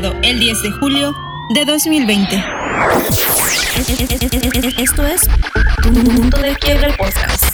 el 0.00 0.40
10 0.40 0.62
de 0.62 0.70
julio 0.70 1.14
de 1.50 1.66
2020. 1.66 2.42
Esto 4.78 5.06
es 5.06 5.20
Punto 5.82 6.38
de 6.38 6.54
Quiebre 6.54 6.94
Podcast. 6.94 7.44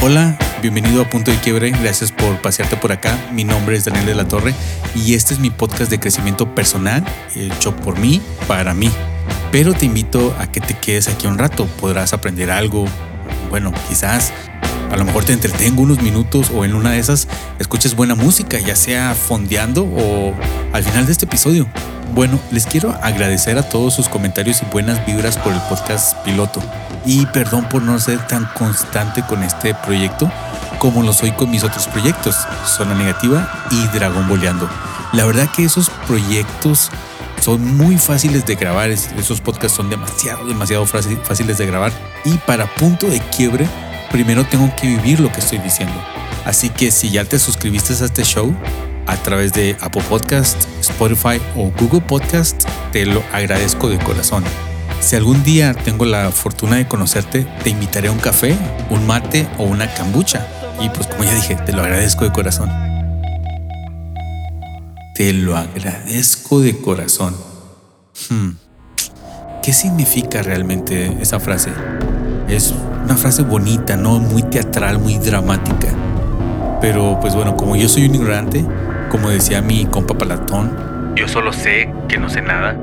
Hola, 0.00 0.38
bienvenido 0.62 1.02
a 1.02 1.10
Punto 1.10 1.30
de 1.30 1.36
Quiebre, 1.36 1.70
gracias 1.82 2.12
por 2.12 2.40
pasearte 2.40 2.78
por 2.78 2.92
acá. 2.92 3.14
Mi 3.30 3.44
nombre 3.44 3.76
es 3.76 3.84
Daniel 3.84 4.06
de 4.06 4.14
la 4.14 4.26
Torre 4.26 4.54
y 4.94 5.12
este 5.14 5.34
es 5.34 5.40
mi 5.40 5.50
podcast 5.50 5.90
de 5.90 6.00
crecimiento 6.00 6.54
personal 6.54 7.04
hecho 7.36 7.76
por 7.76 7.98
mí, 7.98 8.22
para 8.48 8.72
mí. 8.72 8.90
Pero 9.52 9.74
te 9.74 9.84
invito 9.84 10.34
a 10.38 10.50
que 10.50 10.62
te 10.62 10.72
quedes 10.72 11.08
aquí 11.08 11.26
un 11.26 11.36
rato, 11.36 11.66
podrás 11.78 12.14
aprender 12.14 12.50
algo, 12.50 12.86
bueno, 13.50 13.70
quizás 13.90 14.32
a 14.90 14.96
lo 14.96 15.04
mejor 15.04 15.24
te 15.24 15.32
entretengo 15.32 15.82
unos 15.82 16.02
minutos 16.02 16.50
o 16.54 16.64
en 16.64 16.74
una 16.74 16.90
de 16.90 16.98
esas 16.98 17.28
escuches 17.58 17.94
buena 17.94 18.14
música, 18.14 18.58
ya 18.58 18.76
sea 18.76 19.14
fondeando 19.14 19.84
o 19.84 20.34
al 20.72 20.82
final 20.82 21.06
de 21.06 21.12
este 21.12 21.26
episodio. 21.26 21.66
Bueno, 22.14 22.40
les 22.50 22.66
quiero 22.66 22.90
agradecer 23.02 23.56
a 23.56 23.62
todos 23.62 23.94
sus 23.94 24.08
comentarios 24.08 24.62
y 24.62 24.66
buenas 24.66 25.04
vibras 25.06 25.38
por 25.38 25.52
el 25.52 25.60
podcast 25.62 26.16
piloto. 26.24 26.60
Y 27.06 27.24
perdón 27.26 27.68
por 27.68 27.82
no 27.82 27.98
ser 28.00 28.26
tan 28.26 28.46
constante 28.56 29.22
con 29.22 29.42
este 29.44 29.74
proyecto 29.74 30.30
como 30.80 31.02
lo 31.02 31.12
soy 31.12 31.30
con 31.32 31.50
mis 31.50 31.62
otros 31.62 31.86
proyectos, 31.86 32.36
Zona 32.66 32.94
Negativa 32.94 33.66
y 33.70 33.86
Dragón 33.88 34.28
Boleando. 34.28 34.68
La 35.12 35.26
verdad 35.26 35.48
que 35.54 35.64
esos 35.64 35.90
proyectos 36.06 36.90
son 37.40 37.76
muy 37.76 37.98
fáciles 37.98 38.46
de 38.46 38.54
grabar, 38.54 38.90
esos 38.90 39.40
podcasts 39.40 39.76
son 39.76 39.90
demasiado, 39.90 40.46
demasiado 40.46 40.86
fáciles 40.86 41.58
de 41.58 41.66
grabar. 41.66 41.92
Y 42.24 42.32
para 42.38 42.66
punto 42.74 43.08
de 43.08 43.20
quiebre, 43.20 43.68
primero 44.10 44.44
tengo 44.44 44.74
que 44.76 44.88
vivir 44.88 45.20
lo 45.20 45.32
que 45.32 45.40
estoy 45.40 45.58
diciendo. 45.58 45.94
Así 46.44 46.68
que 46.68 46.90
si 46.90 47.10
ya 47.10 47.24
te 47.24 47.38
suscribiste 47.38 47.92
a 47.92 48.06
este 48.06 48.24
show 48.24 48.54
a 49.06 49.16
través 49.16 49.52
de 49.52 49.76
Apple 49.80 50.02
Podcast, 50.08 50.56
Spotify 50.80 51.40
o 51.56 51.70
Google 51.78 52.00
Podcast, 52.00 52.64
te 52.92 53.06
lo 53.06 53.22
agradezco 53.32 53.88
de 53.88 53.98
corazón. 53.98 54.44
Si 55.00 55.16
algún 55.16 55.42
día 55.42 55.72
tengo 55.74 56.04
la 56.04 56.30
fortuna 56.30 56.76
de 56.76 56.86
conocerte, 56.86 57.46
te 57.62 57.70
invitaré 57.70 58.08
a 58.08 58.12
un 58.12 58.18
café, 58.18 58.56
un 58.90 59.06
mate 59.06 59.48
o 59.58 59.64
una 59.64 59.92
cambucha. 59.94 60.46
Y 60.80 60.88
pues 60.90 61.06
como 61.06 61.24
ya 61.24 61.34
dije, 61.34 61.56
te 61.56 61.72
lo 61.72 61.82
agradezco 61.82 62.24
de 62.24 62.32
corazón. 62.32 62.70
Te 65.14 65.32
lo 65.32 65.56
agradezco 65.56 66.60
de 66.60 66.78
corazón. 66.80 67.36
Hmm. 68.28 68.50
¿Qué 69.62 69.72
significa 69.72 70.42
realmente 70.42 71.16
esa 71.20 71.38
frase? 71.38 71.70
Es 72.48 72.74
una 73.04 73.16
frase 73.16 73.42
bonita, 73.42 73.96
¿no? 73.96 74.18
Muy 74.18 74.42
teatral, 74.42 74.98
muy 74.98 75.18
dramática. 75.18 75.88
Pero 76.80 77.18
pues 77.20 77.34
bueno, 77.34 77.56
como 77.56 77.76
yo 77.76 77.88
soy 77.88 78.06
un 78.06 78.14
ignorante, 78.14 78.64
como 79.10 79.28
decía 79.28 79.60
mi 79.62 79.84
compa 79.86 80.14
Palatón, 80.14 80.90
yo 81.16 81.28
solo 81.28 81.52
sé 81.52 81.92
que 82.08 82.18
no 82.18 82.30
sé 82.30 82.40
nada. 82.40 82.76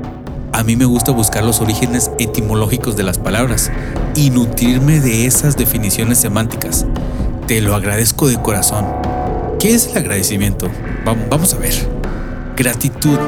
A 0.52 0.62
mí 0.62 0.76
me 0.76 0.84
gusta 0.84 1.12
buscar 1.12 1.44
los 1.44 1.60
orígenes 1.60 2.10
etimológicos 2.18 2.96
de 2.96 3.02
las 3.02 3.18
palabras 3.18 3.70
y 4.14 4.30
nutrirme 4.30 5.00
de 5.00 5.26
esas 5.26 5.56
definiciones 5.56 6.18
semánticas. 6.18 6.86
Te 7.46 7.60
lo 7.60 7.74
agradezco 7.74 8.28
de 8.28 8.36
corazón. 8.36 8.86
¿Qué 9.58 9.74
es 9.74 9.88
el 9.88 9.98
agradecimiento? 9.98 10.68
Vamos 11.04 11.54
a 11.54 11.58
ver. 11.58 11.74
Gratitud, 12.56 13.18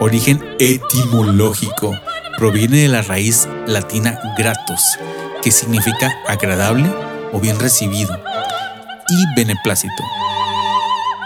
origen 0.00 0.42
etimológico, 0.58 1.92
proviene 2.38 2.78
de 2.78 2.88
la 2.88 3.02
raíz 3.02 3.48
latina 3.66 4.18
gratus, 4.36 4.98
que 5.46 5.52
significa 5.52 6.12
agradable 6.26 6.92
o 7.32 7.38
bien 7.38 7.60
recibido, 7.60 8.20
y 9.08 9.34
beneplácito. 9.36 10.02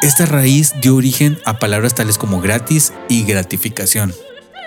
Esta 0.02 0.26
raíz 0.26 0.74
dio 0.82 0.96
origen 0.96 1.38
a 1.46 1.58
palabras 1.58 1.94
tales 1.94 2.18
como 2.18 2.42
gratis 2.42 2.92
y 3.08 3.24
gratificación. 3.24 4.14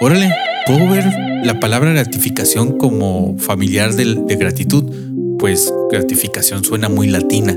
Órale, 0.02 0.36
puedo 0.66 0.90
ver 0.90 1.06
la 1.44 1.60
palabra 1.60 1.92
gratificación 1.92 2.80
como 2.80 3.38
familiar 3.38 3.94
de, 3.94 4.16
de 4.26 4.36
gratitud, 4.38 4.92
pues 5.38 5.72
gratificación 5.92 6.64
suena 6.64 6.90
muy 6.90 7.10
latina, 7.10 7.56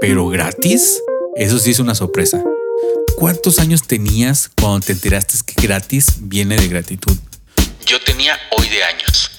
pero 0.00 0.28
gratis, 0.28 1.02
eso 1.36 1.58
sí 1.58 1.72
es 1.72 1.78
una 1.78 1.94
sorpresa. 1.94 2.42
¿Cuántos 3.18 3.58
años 3.58 3.82
tenías 3.82 4.48
cuando 4.58 4.80
te 4.80 4.92
enteraste 4.92 5.34
que 5.44 5.60
gratis 5.60 6.06
viene 6.20 6.56
de 6.56 6.68
gratitud? 6.68 7.18
Yo 7.84 8.00
tenía 8.00 8.32
hoy 8.56 8.66
de 8.70 8.82
años. 8.82 9.30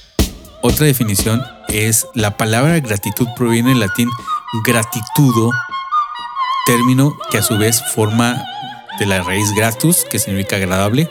Otra 0.62 0.86
definición 0.86 1.55
es 1.84 2.08
la 2.14 2.38
palabra 2.38 2.80
gratitud 2.80 3.28
proviene 3.36 3.70
del 3.70 3.82
latín 3.82 4.10
gratitudo, 4.64 5.52
término 6.66 7.18
que 7.30 7.40
a 7.40 7.44
su 7.44 7.58
vez 7.58 7.84
forma 7.94 8.44
de 9.00 9.06
la 9.06 9.22
raíz 9.22 9.52
gratus, 9.54 10.06
que 10.10 10.20
significa 10.20 10.56
agradable, 10.56 11.10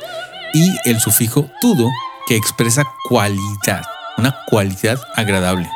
y 0.55 0.75
el 0.85 1.01
sufijo 1.01 1.47
tudo, 1.61 1.91
que 2.27 2.37
expresa 2.37 2.85
cualidad, 3.09 3.85
una 4.17 4.37
cualidad 4.47 5.01
agradable. 5.15 5.69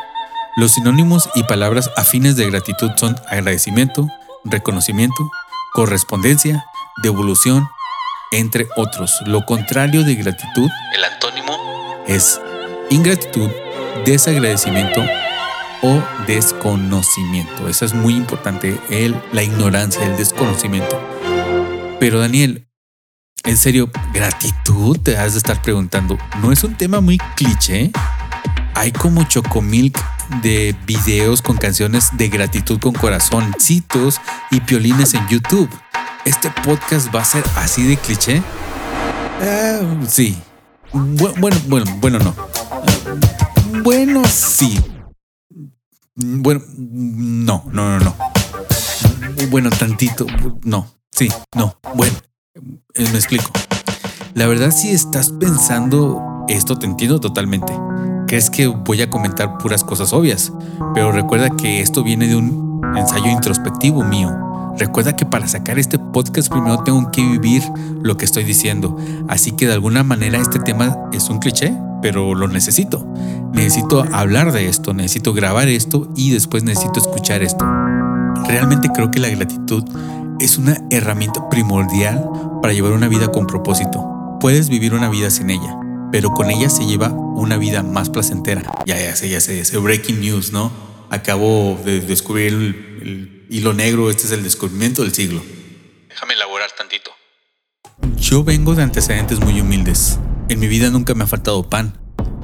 Los 0.56 0.72
sinónimos 0.72 1.28
y 1.34 1.42
palabras 1.44 1.90
afines 1.96 2.36
de 2.36 2.50
gratitud 2.50 2.90
son 2.96 3.16
agradecimiento, 3.28 4.08
reconocimiento, 4.44 5.30
correspondencia, 5.74 6.64
devolución, 7.02 7.68
entre 8.32 8.68
otros. 8.76 9.20
Lo 9.26 9.44
contrario 9.44 10.04
de 10.04 10.14
gratitud, 10.14 10.70
el 10.94 11.04
antónimo, 11.04 11.58
es 12.06 12.40
ingratitud, 12.90 13.50
desagradecimiento 14.04 15.02
o 15.82 16.02
desconocimiento. 16.26 17.68
Eso 17.68 17.84
es 17.84 17.94
muy 17.94 18.14
importante, 18.14 18.78
el, 18.90 19.14
la 19.32 19.42
ignorancia, 19.42 20.04
el 20.04 20.16
desconocimiento. 20.16 21.00
Pero 22.00 22.18
Daniel, 22.20 22.68
en 23.44 23.56
serio, 23.56 23.90
gratitud, 24.12 24.98
te 24.98 25.16
has 25.16 25.32
de 25.32 25.38
estar 25.38 25.62
preguntando, 25.62 26.18
¿no 26.42 26.52
es 26.52 26.64
un 26.64 26.74
tema 26.74 27.00
muy 27.00 27.18
cliché? 27.36 27.90
Hay 28.74 28.92
como 28.92 29.24
chocomilk 29.24 29.98
de 30.42 30.76
videos 30.86 31.42
con 31.42 31.56
canciones 31.56 32.10
de 32.12 32.28
gratitud 32.28 32.78
con 32.78 32.92
corazoncitos 32.92 34.20
y 34.50 34.60
piolines 34.60 35.14
en 35.14 35.26
YouTube. 35.28 35.68
¿Este 36.24 36.50
podcast 36.50 37.14
va 37.14 37.22
a 37.22 37.24
ser 37.24 37.42
así 37.56 37.84
de 37.84 37.96
cliché? 37.96 38.42
Ah, 39.40 39.80
sí. 40.06 40.36
bueno, 40.92 41.56
bueno, 41.68 41.86
bueno, 42.00 42.18
no. 42.18 42.34
Bueno, 43.90 44.22
sí. 44.26 44.78
Bueno, 46.14 46.60
no, 46.76 47.64
no, 47.72 47.98
no, 47.98 48.04
no. 48.04 48.14
Bueno, 49.50 49.70
tantito. 49.70 50.26
No, 50.62 50.86
sí, 51.10 51.30
no. 51.56 51.74
Bueno, 51.94 52.14
eh, 52.92 53.08
me 53.10 53.16
explico. 53.16 53.50
La 54.34 54.46
verdad, 54.46 54.72
si 54.72 54.90
estás 54.90 55.30
pensando 55.30 56.44
esto, 56.48 56.78
te 56.78 56.84
entiendo 56.84 57.18
totalmente. 57.18 57.72
Crees 58.26 58.50
que 58.50 58.66
voy 58.66 59.00
a 59.00 59.08
comentar 59.08 59.56
puras 59.56 59.84
cosas 59.84 60.12
obvias, 60.12 60.52
pero 60.92 61.10
recuerda 61.10 61.48
que 61.56 61.80
esto 61.80 62.04
viene 62.04 62.26
de 62.28 62.36
un 62.36 62.82
ensayo 62.94 63.28
introspectivo 63.28 64.04
mío. 64.04 64.36
Recuerda 64.76 65.16
que 65.16 65.24
para 65.24 65.48
sacar 65.48 65.78
este 65.78 65.98
podcast 65.98 66.50
primero 66.50 66.82
tengo 66.82 67.10
que 67.10 67.22
vivir 67.22 67.62
lo 68.02 68.18
que 68.18 68.26
estoy 68.26 68.44
diciendo. 68.44 68.98
Así 69.28 69.52
que 69.52 69.66
de 69.66 69.72
alguna 69.72 70.02
manera 70.02 70.36
este 70.36 70.58
tema 70.58 70.94
es 71.10 71.30
un 71.30 71.38
cliché, 71.38 71.74
pero 72.00 72.34
lo 72.34 72.48
necesito. 72.48 73.06
Necesito 73.52 74.04
hablar 74.12 74.52
de 74.52 74.68
esto, 74.68 74.94
necesito 74.94 75.32
grabar 75.32 75.68
esto 75.68 76.12
y 76.16 76.30
después 76.30 76.64
necesito 76.64 77.00
escuchar 77.00 77.42
esto. 77.42 77.64
Realmente 78.46 78.88
creo 78.94 79.10
que 79.10 79.20
la 79.20 79.28
gratitud 79.28 79.84
es 80.40 80.58
una 80.58 80.76
herramienta 80.90 81.48
primordial 81.48 82.28
para 82.62 82.72
llevar 82.72 82.92
una 82.92 83.08
vida 83.08 83.28
con 83.28 83.46
propósito. 83.46 84.38
Puedes 84.40 84.68
vivir 84.68 84.94
una 84.94 85.08
vida 85.08 85.30
sin 85.30 85.50
ella, 85.50 85.76
pero 86.12 86.30
con 86.30 86.50
ella 86.50 86.70
se 86.70 86.86
lleva 86.86 87.08
una 87.08 87.56
vida 87.56 87.82
más 87.82 88.10
placentera. 88.10 88.62
Ya, 88.86 89.00
ya 89.00 89.16
sé, 89.16 89.28
ya 89.28 89.40
sé, 89.40 89.60
ese 89.60 89.78
breaking 89.78 90.20
news, 90.20 90.52
¿no? 90.52 90.70
Acabo 91.10 91.78
de 91.84 92.00
descubrir 92.00 92.52
el, 92.52 93.46
hilo 93.50 93.72
negro, 93.72 94.10
este 94.10 94.24
es 94.24 94.32
el 94.32 94.42
descubrimiento 94.42 95.02
del 95.02 95.12
siglo. 95.12 95.42
Déjame 96.08 96.34
elaborar 96.34 96.70
tantito. 96.76 97.10
Yo 98.16 98.44
vengo 98.44 98.74
de 98.74 98.82
antecedentes 98.82 99.40
muy 99.40 99.60
humildes. 99.60 100.18
En 100.48 100.58
mi 100.58 100.66
vida 100.66 100.90
nunca 100.90 101.14
me 101.14 101.24
ha 101.24 101.26
faltado 101.26 101.68
pan, 101.68 101.94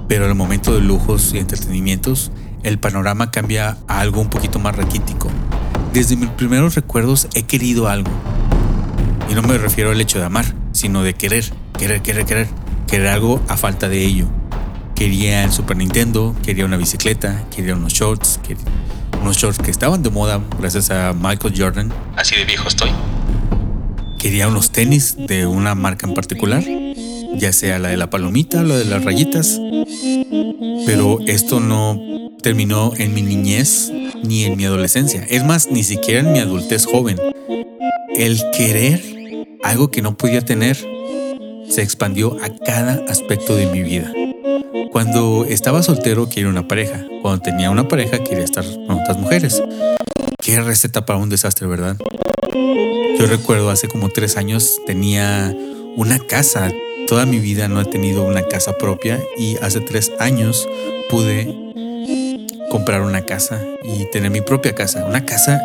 pero 0.09 0.27
al 0.27 0.35
momento 0.35 0.75
de 0.75 0.81
lujos 0.81 1.33
y 1.35 1.39
entretenimientos, 1.39 2.33
el 2.63 2.79
panorama 2.79 3.31
cambia 3.31 3.79
a 3.89 4.01
algo 4.01 4.21
un 4.21 4.31
poquito 4.31 4.59
más 4.59 4.77
raquítico. 4.77 5.31
Desde 5.93 6.17
mis 6.17 6.29
primeros 6.31 6.75
recuerdos 6.75 7.29
he 7.35 7.45
querido 7.45 7.89
algo. 7.89 8.11
Y 9.31 9.35
no 9.35 9.43
me 9.43 9.57
refiero 9.59 9.91
al 9.91 10.01
hecho 10.01 10.19
de 10.19 10.25
amar, 10.25 10.45
sino 10.73 11.03
de 11.03 11.15
querer, 11.15 11.45
querer, 11.79 12.03
querer, 12.03 12.27
querer 12.27 12.65
querer 12.87 13.09
algo 13.09 13.43
a 13.49 13.57
falta 13.57 13.89
de 13.89 14.05
ello. 14.05 14.27
Quería 14.95 15.45
el 15.45 15.53
Super 15.53 15.77
Nintendo, 15.77 16.37
quería 16.45 16.65
una 16.65 16.77
bicicleta, 16.77 17.45
quería 17.55 17.75
unos 17.75 17.93
shorts, 17.93 18.39
quería 18.47 18.65
unos 19.21 19.37
shorts 19.37 19.59
que 19.59 19.71
estaban 19.71 20.03
de 20.03 20.11
moda 20.11 20.41
gracias 20.59 20.91
a 20.91 21.13
Michael 21.13 21.55
Jordan. 21.57 21.93
Así 22.17 22.37
de 22.37 22.45
viejo 22.45 22.69
estoy. 22.69 22.91
Quería 24.21 24.49
unos 24.49 24.71
tenis 24.71 25.17
de 25.17 25.47
una 25.47 25.75
marca 25.75 26.07
en 26.07 26.15
particular, 26.15 26.63
ya 27.37 27.53
sea 27.53 27.79
la 27.79 27.89
de 27.89 27.97
la 27.97 28.11
palomita 28.11 28.61
o 28.61 28.65
la 28.65 28.77
de 28.77 28.85
las 28.85 29.05
rayitas. 29.05 29.61
Pero 30.87 31.19
esto 31.27 31.61
no 31.61 32.01
terminó 32.43 32.93
en 32.97 33.15
mi 33.15 33.23
niñez 33.23 33.91
ni 34.23 34.45
en 34.45 34.57
mi 34.57 34.65
adolescencia. 34.65 35.27
Es 35.29 35.45
más, 35.45 35.71
ni 35.71 35.83
siquiera 35.83 36.21
en 36.21 36.33
mi 36.33 36.39
adultez 36.39 36.87
joven. 36.87 37.19
el 38.17 38.41
querer 38.57 39.03
algo 39.63 39.91
que 39.91 40.03
no 40.03 40.17
podía 40.17 40.45
tener 40.45 40.77
se 41.69 41.83
expandió 41.83 42.37
a 42.43 42.51
cada 42.65 43.03
aspecto 43.09 43.57
de 43.57 43.67
mi 43.67 43.83
vida. 43.83 44.13
Cuando 44.93 45.45
estaba 45.49 45.83
soltero 45.83 46.29
quería 46.29 46.49
una 46.49 46.69
pareja. 46.69 47.05
Cuando 47.23 47.43
tenía 47.43 47.71
una 47.71 47.89
pareja 47.89 48.23
quería 48.23 48.45
estar 48.45 48.65
con 48.65 49.01
otras 49.01 49.19
mujeres. 49.19 49.63
Qué 50.41 50.61
receta 50.61 51.07
para 51.07 51.19
un 51.19 51.31
desastre, 51.31 51.67
¿verdad? 51.67 51.97
Yo 53.19 53.27
recuerdo 53.27 53.71
hace 53.71 53.89
como 53.89 54.11
tres 54.11 54.37
años 54.37 54.81
tenía 54.87 55.55
una 55.97 56.19
casa. 56.19 56.71
Toda 57.07 57.27
mi 57.27 57.39
vida 57.39 57.69
no 57.69 57.81
he 57.81 57.85
tenido 57.85 58.25
una 58.25 58.43
casa 58.43 58.79
propia 58.79 59.23
y 59.37 59.57
hace 59.61 59.81
tres 59.81 60.13
años 60.19 60.69
pude 61.11 61.55
comprar 62.71 63.03
una 63.03 63.27
casa 63.27 63.63
y 63.83 64.11
tener 64.11 64.31
mi 64.31 64.41
propia 64.41 64.75
casa. 64.75 65.05
Una 65.07 65.25
casa 65.25 65.61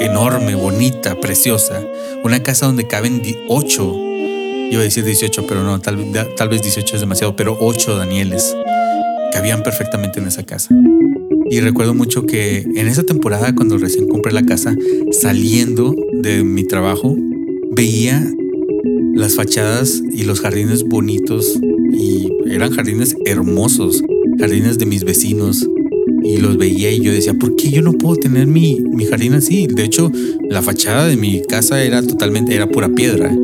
enorme, 0.00 0.54
bonita, 0.56 1.14
preciosa. 1.20 1.80
Una 2.24 2.42
casa 2.42 2.66
donde 2.66 2.86
caben 2.86 3.22
ocho. 3.48 3.94
Iba 3.94 4.80
a 4.80 4.84
decir 4.84 5.04
18, 5.04 5.46
pero 5.46 5.62
no, 5.62 5.80
tal, 5.80 5.96
vez 6.48 6.62
18 6.62 6.96
es 6.96 7.00
demasiado, 7.00 7.36
pero 7.36 7.56
ocho 7.60 7.96
Danieles 7.96 8.56
cabían 9.32 9.62
perfectamente 9.62 10.18
en 10.20 10.26
esa 10.26 10.42
casa. 10.42 10.74
Y 11.50 11.60
recuerdo 11.60 11.94
mucho 11.94 12.26
que 12.26 12.58
en 12.58 12.88
esa 12.88 13.04
temporada, 13.04 13.54
cuando 13.54 13.78
recién 13.78 14.08
compré 14.08 14.32
la 14.32 14.44
casa, 14.44 14.74
saliendo 15.12 15.94
de 16.12 16.42
mi 16.42 16.64
trabajo, 16.64 17.14
veía 17.70 18.26
las 19.14 19.36
fachadas 19.36 20.02
y 20.12 20.24
los 20.24 20.40
jardines 20.40 20.84
bonitos 20.84 21.58
y 21.92 22.28
eran 22.46 22.72
jardines 22.72 23.16
hermosos, 23.24 24.02
jardines 24.38 24.78
de 24.78 24.86
mis 24.86 25.04
vecinos. 25.04 25.66
Y 26.22 26.38
los 26.38 26.56
veía 26.56 26.90
y 26.90 27.00
yo 27.00 27.12
decía, 27.12 27.34
¿por 27.34 27.54
qué 27.54 27.70
yo 27.70 27.82
no 27.82 27.92
puedo 27.92 28.16
tener 28.16 28.46
mi, 28.46 28.80
mi 28.80 29.04
jardín 29.04 29.34
así? 29.34 29.66
De 29.66 29.84
hecho, 29.84 30.10
la 30.48 30.62
fachada 30.62 31.06
de 31.06 31.18
mi 31.18 31.42
casa 31.42 31.84
era 31.84 32.02
totalmente, 32.02 32.54
era 32.54 32.66
pura 32.66 32.88
piedra. 32.88 33.36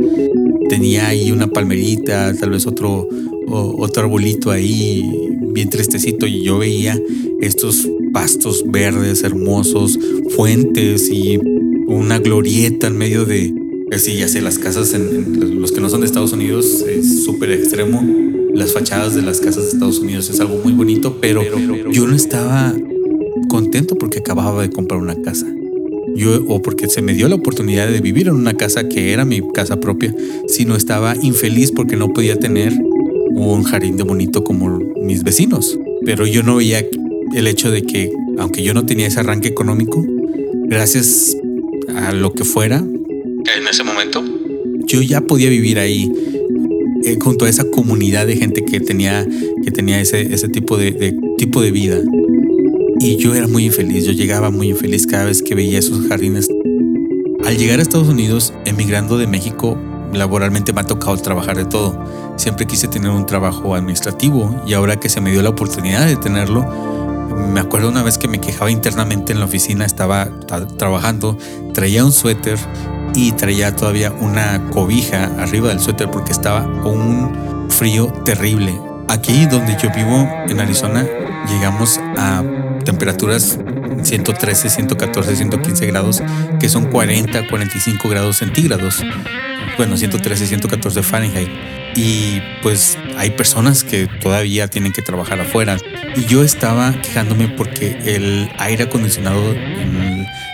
Tenía 0.71 1.09
ahí 1.09 1.31
una 1.31 1.47
palmerita, 1.47 2.35
tal 2.35 2.51
vez 2.51 2.67
otro, 2.67 3.07
otro 3.49 4.03
arbolito 4.03 4.51
ahí, 4.51 5.05
bien 5.53 5.69
tristecito. 5.69 6.27
Y 6.27 6.43
yo 6.43 6.59
veía 6.59 6.99
estos 7.43 7.87
pastos 8.15 8.65
verdes 8.67 9.25
hermosos, 9.25 9.99
fuentes 10.31 11.11
y 11.11 11.39
una 11.87 12.19
glorieta 12.19 12.87
en 12.87 12.97
medio 12.97 13.27
de, 13.27 13.53
Sí, 13.99 14.17
ya 14.17 14.29
sé, 14.29 14.41
las 14.41 14.59
casas 14.59 14.95
en, 14.95 15.61
los 15.61 15.73
que 15.73 15.81
no 15.81 15.91
son 15.91 16.01
de 16.01 16.07
Estados 16.07 16.33
Unidos 16.33 16.85
es 16.89 17.25
súper 17.25 17.51
extremo. 17.51 18.03
Las 18.55 18.73
fachadas 18.73 19.15
de 19.15 19.23
las 19.23 19.41
casas 19.41 19.65
de 19.65 19.71
Estados 19.71 19.99
Unidos 19.99 20.31
es 20.31 20.41
algo 20.41 20.59
muy 20.63 20.73
bonito, 20.73 21.19
pero 21.21 21.43
yo 21.91 22.07
no 22.07 22.17
estaba 22.17 22.75
contento 23.49 23.97
porque 23.97 24.21
acababa 24.21 24.63
de 24.63 24.71
comprar 24.71 25.01
una 25.01 25.21
casa. 25.21 25.47
Yo, 26.17 26.45
o 26.49 26.63
porque 26.63 26.89
se 26.89 27.03
me 27.03 27.15
dio 27.15 27.29
la 27.29 27.35
oportunidad 27.35 27.89
de 27.89 28.01
vivir 28.01 28.29
en 28.29 28.35
una 28.35 28.55
casa 28.55 28.89
que 28.89 29.13
era 29.13 29.25
mi 29.25 29.43
casa 29.53 29.81
propia, 29.81 30.15
sino 30.49 30.77
estaba 30.77 31.15
infeliz 31.17 31.71
porque 31.71 31.97
no 31.97 32.13
podía 32.13 32.39
tener 32.39 32.73
un 33.33 33.63
jardín 33.65 33.97
de 33.97 34.05
bonito 34.05 34.45
como 34.45 34.79
mis 35.03 35.23
vecinos. 35.25 35.79
Pero 36.05 36.27
yo 36.27 36.43
no 36.43 36.57
veía 36.57 36.85
el 37.35 37.47
hecho 37.47 37.71
de 37.71 37.83
que, 37.83 38.11
aunque 38.39 38.63
yo 38.63 38.73
no 38.73 38.87
tenía 38.87 39.07
ese 39.07 39.21
arranque 39.21 39.49
económico, 39.49 40.05
gracias 40.69 41.37
a 41.95 42.13
lo 42.13 42.33
que 42.33 42.45
fuera, 42.45 42.85
en 43.57 43.69
ese 43.69 43.85
momento? 43.85 44.23
Yo 44.87 45.03
ya 45.03 45.21
podía 45.21 45.51
vivir 45.51 45.79
ahí 45.79 46.11
eh, 47.05 47.17
junto 47.21 47.45
a 47.45 47.49
esa 47.49 47.65
comunidad 47.65 48.27
de 48.27 48.37
gente 48.37 48.65
que 48.65 48.81
tenía, 48.81 49.27
que 49.65 49.71
tenía 49.71 50.01
ese, 50.01 50.35
ese 50.35 50.49
tipo, 50.49 50.77
de, 50.77 51.17
tipo 51.39 51.63
de 51.63 51.71
vida. 51.71 51.99
Y 52.99 53.17
yo 53.17 53.35
era 53.35 53.47
muy 53.47 53.67
infeliz, 53.67 54.05
yo 54.05 54.13
llegaba 54.13 54.51
muy 54.51 54.69
infeliz 54.69 55.07
cada 55.07 55.25
vez 55.25 55.43
que 55.43 55.55
veía 55.55 55.79
esos 55.79 56.07
jardines. 56.09 56.49
Al 57.47 57.57
llegar 57.57 57.79
a 57.79 57.83
Estados 57.83 58.09
Unidos, 58.09 58.53
emigrando 58.67 59.17
de 59.17 59.27
México, 59.27 59.79
laboralmente 60.13 60.73
me 60.73 60.83
ha 60.83 60.85
tocado 60.85 61.17
trabajar 61.17 61.57
de 61.57 61.65
todo. 61.65 62.05
Siempre 62.37 62.67
quise 62.67 62.89
tener 62.89 63.11
un 63.11 63.25
trabajo 63.25 63.75
administrativo 63.75 64.63
y 64.67 64.75
ahora 64.75 65.01
que 65.01 65.09
se 65.09 65.21
me 65.21 65.31
dio 65.31 65.43
la 65.43 65.51
oportunidad 65.51 66.07
de 66.07 66.17
tenerlo, 66.17 66.67
me 67.53 67.61
acuerdo 67.61 67.89
una 67.89 68.03
vez 68.03 68.19
que 68.19 68.29
me 68.29 68.41
quejaba 68.41 68.71
internamente 68.71 69.33
en 69.33 69.39
la 69.39 69.47
oficina, 69.47 69.85
estaba 69.85 70.29
trabajando, 70.77 71.39
traía 71.73 72.05
un 72.05 72.13
suéter 72.13 72.59
y 73.15 73.33
traía 73.33 73.75
todavía 73.75 74.13
una 74.13 74.71
cobija 74.71 75.31
arriba 75.39 75.69
del 75.69 75.81
suéter 75.81 76.11
porque 76.11 76.33
estaba 76.33 76.63
un 76.63 77.69
frío 77.71 78.09
terrible. 78.25 78.79
Aquí 79.09 79.47
donde 79.47 79.77
yo 79.81 79.91
vivo 79.95 80.29
en 80.49 80.61
Arizona 80.61 81.07
llegamos 81.49 81.99
a 82.17 82.45
temperaturas 82.85 83.59
113, 84.03 84.71
114, 84.71 85.37
115 85.37 85.87
grados, 85.87 86.23
que 86.59 86.69
son 86.69 86.87
40, 86.87 87.49
45 87.49 88.09
grados 88.09 88.37
centígrados. 88.39 89.03
Bueno, 89.77 89.97
113, 89.97 90.47
114 90.47 91.03
Fahrenheit. 91.03 91.49
Y 91.97 92.41
pues 92.63 92.99
hay 93.19 93.31
personas 93.31 93.83
que 93.83 94.07
todavía 94.07 94.69
tienen 94.69 94.93
que 94.93 95.03
trabajar 95.03 95.41
afuera. 95.41 95.77
Y 96.17 96.25
yo 96.27 96.43
estaba 96.43 96.93
quejándome 97.03 97.49
porque 97.49 97.99
el 98.05 98.51
aire 98.59 98.85
acondicionado 98.85 99.53
en 99.53 100.00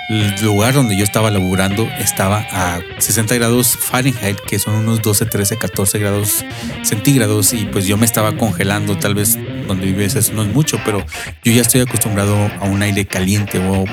el 0.08 0.44
lugar 0.44 0.74
donde 0.74 0.96
yo 0.96 1.04
estaba 1.04 1.30
laburando 1.30 1.88
estaba 1.98 2.46
a 2.50 2.80
60 2.98 3.34
grados 3.34 3.76
Fahrenheit, 3.76 4.38
que 4.40 4.58
son 4.58 4.74
unos 4.74 5.02
12, 5.02 5.26
13, 5.26 5.58
14 5.58 5.98
grados 5.98 6.44
centígrados, 6.82 7.52
y 7.52 7.64
pues 7.66 7.86
yo 7.86 7.96
me 7.96 8.06
estaba 8.06 8.36
congelando, 8.36 8.96
tal 8.96 9.14
vez 9.14 9.38
donde 9.66 9.86
vives 9.86 10.14
eso 10.14 10.32
no 10.32 10.42
es 10.42 10.48
mucho, 10.52 10.78
pero 10.84 11.04
yo 11.42 11.52
ya 11.52 11.62
estoy 11.62 11.80
acostumbrado 11.80 12.36
a 12.60 12.64
un 12.64 12.82
aire 12.82 13.04
caliente 13.06 13.58
o, 13.58 13.84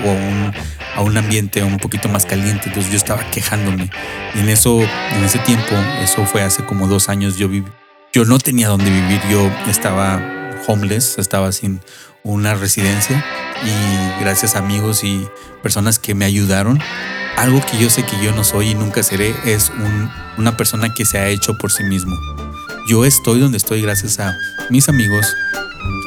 a 0.95 1.01
un 1.01 1.17
ambiente 1.17 1.63
un 1.63 1.77
poquito 1.77 2.09
más 2.09 2.25
caliente, 2.25 2.63
entonces 2.67 2.91
yo 2.91 2.97
estaba 2.97 3.29
quejándome. 3.31 3.89
Y 4.35 4.39
en 4.39 4.49
eso, 4.49 4.81
en 4.81 5.23
ese 5.23 5.39
tiempo, 5.39 5.75
eso 6.03 6.25
fue 6.25 6.43
hace 6.43 6.63
como 6.63 6.87
dos 6.87 7.09
años, 7.09 7.37
yo, 7.37 7.49
yo 8.13 8.25
no 8.25 8.37
tenía 8.37 8.67
dónde 8.67 8.91
vivir, 8.91 9.19
yo 9.31 9.49
estaba 9.67 10.21
homeless, 10.67 11.17
estaba 11.17 11.51
sin 11.51 11.81
una 12.23 12.53
residencia 12.55 13.23
y 13.65 14.21
gracias 14.21 14.55
a 14.55 14.59
amigos 14.59 15.03
y 15.03 15.27
personas 15.61 15.99
que 15.99 16.15
me 16.15 16.25
ayudaron. 16.25 16.79
Algo 17.37 17.61
que 17.65 17.77
yo 17.77 17.89
sé 17.89 18.05
que 18.05 18.23
yo 18.23 18.31
no 18.31 18.43
soy 18.43 18.69
y 18.69 18.75
nunca 18.75 19.03
seré 19.03 19.35
es 19.45 19.71
una 20.37 20.55
persona 20.55 20.93
que 20.93 21.05
se 21.05 21.17
ha 21.17 21.27
hecho 21.27 21.57
por 21.57 21.71
sí 21.71 21.83
mismo. 21.83 22.15
Yo 22.87 23.05
estoy 23.05 23.39
donde 23.39 23.57
estoy 23.57 23.81
gracias 23.81 24.19
a 24.19 24.35
mis 24.69 24.87
amigos, 24.87 25.25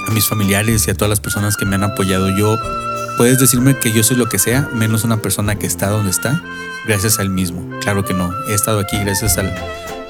a 0.08 0.10
mis 0.12 0.26
familiares 0.28 0.86
y 0.86 0.90
a 0.90 0.94
todas 0.94 1.10
las 1.10 1.20
personas 1.20 1.56
que 1.56 1.64
me 1.64 1.74
han 1.74 1.84
apoyado. 1.84 2.30
Yo 2.36 2.56
puedes 3.16 3.38
decirme 3.38 3.76
que 3.76 3.92
yo 3.92 4.02
soy 4.02 4.16
lo 4.16 4.28
que 4.28 4.38
sea, 4.38 4.68
menos 4.72 5.04
una 5.04 5.16
persona 5.16 5.56
que 5.56 5.66
está 5.66 5.88
donde 5.88 6.10
está, 6.10 6.42
gracias 6.86 7.18
al 7.18 7.28
mismo. 7.28 7.78
Claro 7.80 8.04
que 8.04 8.14
no. 8.14 8.30
He 8.48 8.54
estado 8.54 8.78
aquí 8.78 8.98
gracias 8.98 9.36
al, 9.36 9.52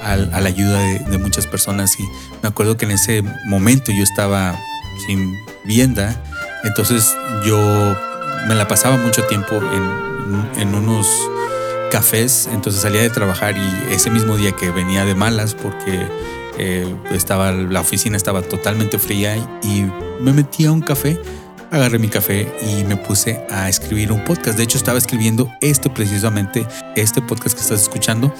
a 0.01 0.39
la 0.39 0.47
ayuda 0.47 0.79
de, 0.79 0.99
de, 0.99 1.17
muchas 1.17 1.47
personas 1.47 1.99
y 1.99 2.03
me 2.43 2.49
acuerdo 2.49 2.77
que 2.77 2.85
en 2.85 2.91
ese 2.91 3.23
momento 3.45 3.91
yo 3.91 4.03
estaba 4.03 4.57
sin 5.05 5.33
vienda 5.65 6.21
entonces 6.63 7.15
yo 7.45 7.57
me 8.47 8.55
la 8.55 8.67
pasaba 8.67 8.97
mucho 8.97 9.23
tiempo 9.23 9.55
en, 9.55 10.75
unos 10.75 11.07
cafés, 11.91 12.49
entonces 12.51 12.81
salía 12.81 13.01
de 13.01 13.09
trabajar 13.09 13.55
y 13.57 13.93
ese 13.93 14.09
mismo 14.09 14.35
día 14.35 14.51
que 14.51 14.71
venía 14.71 15.05
de 15.05 15.15
malas 15.15 15.55
porque 15.55 16.07
eh, 16.57 16.95
estaba, 17.11 17.51
la 17.51 17.79
oficina 17.79 18.17
estaba 18.17 18.41
totalmente 18.41 18.99
fría 18.99 19.37
y 19.63 19.85
me 20.19 20.33
metí 20.33 20.65
a 20.65 20.71
un 20.71 20.81
café, 20.81 21.17
agarré 21.71 21.99
mi 21.99 22.09
café 22.09 22.51
y 22.61 22.83
me 22.83 22.97
puse 22.97 23.41
a 23.49 23.69
escribir 23.69 24.11
un 24.11 24.23
podcast. 24.25 24.57
De 24.57 24.63
hecho 24.63 24.77
estaba 24.77 24.97
escribiendo 24.97 25.49
este 25.61 25.89
precisamente, 25.89 26.67
este 26.95 27.21
podcast 27.21 27.55
que 27.55 27.61
estás 27.61 27.81
escuchando 27.81 28.33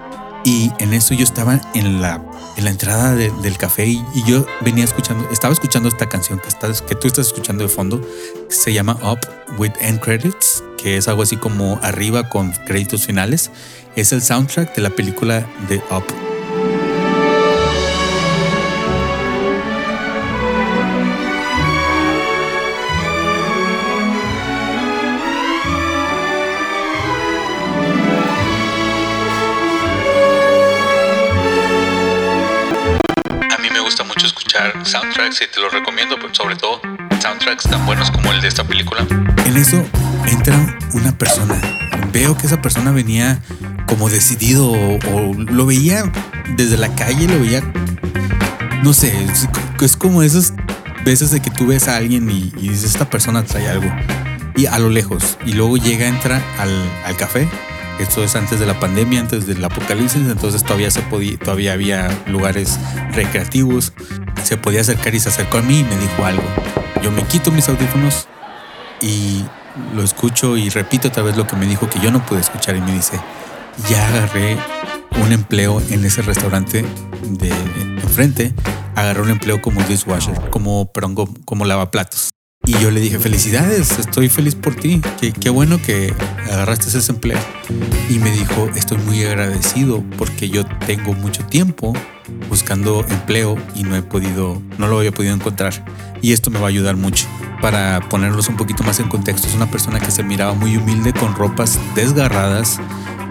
y 0.48 0.72
en 0.80 0.94
eso 0.94 1.13
yo 1.13 1.25
estaba 1.25 1.60
en 1.75 2.01
la, 2.01 2.24
en 2.56 2.63
la 2.63 2.70
entrada 2.70 3.16
del 3.16 3.58
café 3.58 3.86
y, 3.86 4.01
yo 4.25 4.46
venía 4.62 4.86
escuchando, 4.86 5.27
estaba 5.30 5.51
escuchando 5.51 5.89
esta 5.89 6.08
canción 6.08 6.39
que, 6.39 6.48
estás, 6.48 6.82
que 6.82 6.96
tú 6.96 7.08
estás 7.08 7.27
escuchando 7.27 7.63
de 7.66 7.70
fondo. 7.70 8.01
Se 8.48 8.72
llama 8.72 8.98
Up 9.04 9.20
with 9.58 9.74
End 9.82 10.00
Credits, 10.00 10.63
que 10.77 10.96
es 10.96 11.10
algo 11.10 11.24
así 11.24 11.36
como 11.36 11.82
arriba 11.84 12.30
con 12.30 12.54
créditos 12.66 13.06
finales. 13.06 13.51
Es 13.98 14.13
el 14.13 14.22
soundtrack 14.22 14.74
de 14.74 14.84
la 14.84 14.89
película 14.89 15.46
de 15.68 15.82
Up. 15.92 16.26
Soundtracks 34.84 35.42
y 35.42 35.48
te 35.48 35.60
los 35.60 35.72
recomiendo, 35.72 36.18
sobre 36.32 36.56
todo 36.56 36.82
soundtracks 37.20 37.64
tan 37.64 37.86
buenos 37.86 38.12
como 38.12 38.32
el 38.32 38.42
de 38.42 38.48
esta 38.48 38.64
película. 38.64 39.06
En 39.46 39.58
eso 39.58 39.84
entra 40.28 40.56
una 40.94 41.18
persona. 41.18 41.56
Veo 42.12 42.38
que 42.38 42.48
esa 42.48 42.62
persona 42.62 42.92
venía 42.92 43.40
como 43.88 44.10
decidido 44.10 44.72
o, 44.72 45.34
lo 45.34 45.66
veía 45.66 46.12
desde 46.56 46.78
la 46.78 46.94
calle, 46.96 47.28
lo 47.28 47.40
veía, 47.40 47.62
no 48.84 48.94
sé, 48.94 49.14
es, 49.82 49.98
como 49.98 50.22
esas 50.22 50.54
veces 51.04 51.32
de 51.32 51.40
que 51.40 51.50
tú 51.50 51.68
ves 51.68 51.88
a 51.88 51.96
alguien 51.96 52.30
y, 52.30 52.52
dices, 52.52 52.92
esta 52.92 53.10
persona 53.10 53.44
trae 53.44 53.68
algo. 53.68 53.90
Y 54.56 54.66
a 54.66 54.80
lo 54.80 54.90
lejos. 54.90 55.38
Y 55.46 55.54
luego 55.54 55.78
llega, 55.78 56.08
entra 56.08 56.42
al, 56.58 56.72
al 57.06 57.16
café 57.16 57.48
Esto 58.00 58.24
es 58.24 58.36
antes 58.36 58.60
de 58.60 58.66
la 58.66 58.80
pandemia, 58.80 59.20
antes 59.22 59.46
del 59.46 59.64
apocalipsis, 59.64 60.24
entonces 60.28 60.64
todavía 60.64 60.90
se 60.90 61.02
podía, 61.02 61.38
todavía 61.38 61.74
había 61.74 62.10
lugares 62.28 62.80
recreativos. 63.14 63.94
Se 64.48 64.56
podía 64.56 64.80
acercar 64.80 65.13
y 65.13 65.20
se 65.20 65.27
acercó 65.27 65.58
a 65.58 65.62
mí 65.62 65.80
y 65.80 65.84
me 65.84 65.98
dijo 65.98 66.24
algo. 66.24 66.46
Yo 67.04 67.12
me 67.12 67.22
quito 67.24 67.51
mis 67.51 67.68
audífonos 67.68 68.30
y 69.01 69.44
lo 69.94 70.01
escucho 70.01 70.56
y 70.56 70.70
repito 70.70 71.10
otra 71.10 71.22
vez 71.22 71.36
lo 71.36 71.46
que 71.46 71.58
me 71.58 71.66
dijo 71.66 71.89
que 71.89 72.00
yo 72.00 72.12
no 72.12 72.25
pude 72.25 72.39
escuchar 72.39 72.77
y 72.77 72.80
me 72.80 72.94
dice, 72.94 73.20
ya 73.89 74.08
agarré 74.08 74.58
un 75.22 75.34
empleo 75.34 75.82
en 75.89 76.06
ese 76.06 76.22
restaurante 76.22 76.86
de 77.24 77.50
enfrente, 78.01 78.54
agarré 78.96 79.22
un 79.22 79.32
empleo 79.32 79.62
como 79.62 79.84
dishwasher, 79.84 80.50
como, 80.50 80.94
perdón, 80.94 81.16
como, 81.44 81.66
lavaplatos. 81.66 82.30
Y 82.66 82.72
yo 82.80 82.89
le 82.89 83.01
dije, 83.01 83.20
felicidades, 83.20 84.00
estoy 84.00 84.30
feliz 84.30 84.56
por 84.56 84.75
ti, 84.75 85.01
qué, 85.20 85.34
qué 85.34 85.50
bueno 85.50 85.77
que 85.82 86.13
agarraste 86.50 86.88
ese 86.88 87.12
empleo. 87.12 87.39
Y 88.10 88.20
me 88.20 88.32
dijo, 88.32 88.70
estoy 88.77 88.98
muy 89.00 89.25
agradecido 89.25 90.06
porque 90.18 90.48
yo 90.48 90.66
tengo 90.86 91.12
mucho 91.12 91.46
tiempo 91.46 91.92
buscando 92.50 93.05
empleo 93.07 93.57
y 93.75 93.84
no 93.84 93.96
he 93.96 94.01
podido, 94.01 94.62
no 94.77 94.88
lo 94.88 95.00
había 95.00 95.12
podido 95.12 95.34
encontrar. 95.34 95.74
Y 96.22 96.34
esto 96.34 96.50
me 96.50 96.60
va 96.60 96.65
a 96.65 96.69
ayudar 96.69 96.96
mucho. 96.96 97.27
Para 97.62 98.01
ponerlos 98.10 98.50
un 98.50 98.57
poquito 98.57 98.84
más 98.84 99.00
en 99.00 99.10
contexto, 99.10 99.48
es 99.48 99.55
una 99.55 99.69
persona 99.69 100.00
que 100.00 100.12
se 100.12 100.24
miraba 100.24 100.53
muy 100.53 100.77
humilde 100.77 101.13
con 101.13 101.36
ropas 101.36 101.79
desgarradas 101.96 102.79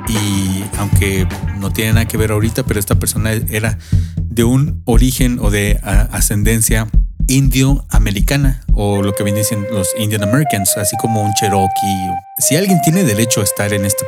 y 0.09 0.65
aunque 0.79 1.27
no 1.59 1.73
tiene 1.73 1.95
nada 1.95 2.07
que 2.07 2.17
ver 2.17 2.31
ahorita, 2.31 2.65
pero 2.65 2.79
esta 2.79 2.97
persona 2.97 3.33
era 3.33 3.79
de 4.17 4.45
un 4.45 4.83
origen 4.85 5.39
o 5.41 5.51
de 5.51 5.81
ascendencia 5.83 6.87
indio-americana 7.29 8.63
o 8.73 9.03
lo 9.03 9.15
que 9.15 9.25
viene 9.25 9.43
siendo 9.43 9.69
los 9.71 9.89
Indian 9.99 10.23
Americans, 10.23 10.77
así 10.77 10.97
como 10.99 11.23
un 11.23 11.33
Cherokee. 11.35 12.11
Si 12.39 12.57
alguien 12.57 12.81
tiene 12.83 13.05
derecho 13.05 13.41
a 13.41 13.45
estar 13.45 13.73
en 13.73 13.85
este 13.85 14.05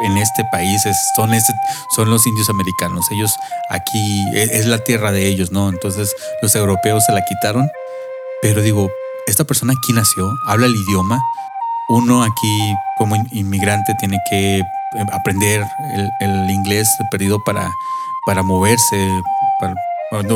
en 0.00 0.16
este 0.18 0.44
país 0.50 0.82
son, 1.14 1.34
este, 1.34 1.52
son 1.94 2.10
los 2.10 2.26
indios 2.26 2.48
americanos. 2.50 3.06
Ellos 3.10 3.34
aquí 3.70 4.24
e, 4.34 4.42
es, 4.42 4.66
la 4.66 4.78
tierra 4.78 5.12
de 5.12 5.26
ellos, 5.26 5.52
¿no? 5.52 5.68
Entonces 5.68 6.14
los 6.42 6.54
europeos 6.54 7.04
se 7.04 7.12
la 7.12 7.24
quitaron. 7.24 7.70
Pero 8.42 8.62
digo, 8.62 8.90
esta 9.26 9.44
persona 9.44 9.72
aquí 9.76 9.92
nació, 9.92 10.30
habla 10.46 10.66
el 10.66 10.74
idioma. 10.74 11.20
Uno 11.88 12.22
aquí 12.22 12.74
como 12.96 13.16
inmigrante 13.32 13.94
tiene 13.98 14.18
que 14.28 14.58
eh, 14.58 14.64
aprender 15.12 15.64
el, 16.20 16.50
inglés 16.50 16.88
perdido 17.10 17.42
para, 17.44 17.70
para 18.26 18.42
moverse, 18.42 18.96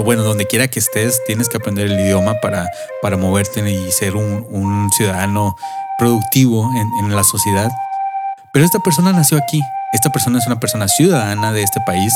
bueno, 0.04 0.22
donde 0.22 0.46
quiera 0.46 0.68
que 0.68 0.78
estés, 0.78 1.22
tienes 1.26 1.48
que 1.48 1.58
aprender 1.58 1.86
el 1.86 2.00
idioma 2.00 2.34
para, 2.40 2.68
para 3.02 3.16
moverte 3.16 3.68
y 3.70 3.90
ser 3.92 4.16
un, 4.16 4.90
ciudadano 4.96 5.56
productivo 5.98 6.70
en, 6.74 7.14
la 7.14 7.24
sociedad. 7.24 7.70
Pero 8.52 8.64
esta 8.64 8.80
persona 8.80 9.12
nació 9.12 9.38
aquí. 9.38 9.60
Esta 9.92 10.10
persona 10.10 10.38
es 10.38 10.46
una 10.46 10.60
persona 10.60 10.88
ciudadana 10.88 11.52
de 11.52 11.62
este 11.62 11.80
país 11.86 12.12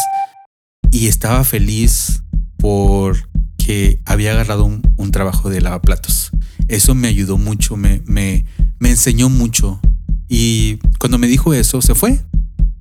y 0.90 1.08
estaba 1.08 1.44
feliz 1.44 2.22
porque 2.58 4.00
había 4.04 4.32
agarrado 4.32 4.64
un, 4.64 5.10
trabajo 5.10 5.48
de 5.48 5.60
lavaplatos. 5.60 6.30
Eso 6.66 6.94
me 6.94 7.08
ayudó 7.08 7.38
mucho, 7.38 7.76
me, 7.76 8.02
me, 8.06 8.46
me 8.78 8.90
enseñó 8.90 9.28
mucho. 9.28 9.80
Y 10.28 10.78
cuando 10.98 11.18
me 11.18 11.26
dijo 11.28 11.54
eso, 11.54 11.80
se 11.82 11.94
fue. 11.94 12.20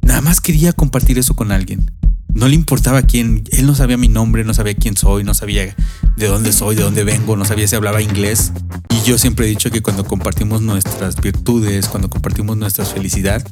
Nada 0.02 0.22
más 0.22 0.42
quería 0.42 0.74
compartir 0.74 1.20
eso 1.20 1.36
con 1.36 1.52
alguien 1.52 1.86
no 2.34 2.48
le 2.48 2.56
importaba 2.56 3.02
quién, 3.04 3.44
él 3.52 3.66
no 3.66 3.76
sabía 3.76 3.98
mi 3.98 4.08
nombre, 4.08 4.44
no 4.44 4.54
sabía 4.54 4.74
quién 4.74 4.98
soy, 4.98 5.24
no 5.24 5.34
sabía 5.34 5.76
de 6.16 6.28
dónde 6.28 6.52
soy, 6.52 6.76
de 6.76 6.84
dónde 6.84 7.04
vengo, 7.04 7.36
no 7.36 7.46
sabía 7.46 7.68
si 7.68 7.76
hablaba 7.76 8.02
inglés. 8.02 8.52
Y 8.90 9.08
yo 9.08 9.18
siempre 9.18 9.46
he 9.46 9.50
dicho 9.50 9.70
que 9.72 9.82
cuando 9.82 10.04
compartimos 10.04 10.62
nuestras 10.62 11.16
virtudes, 11.18 11.88
cuando 11.88 12.10
compartimos 12.10 12.58
nuestra 12.58 12.86
felicidad, 12.86 13.46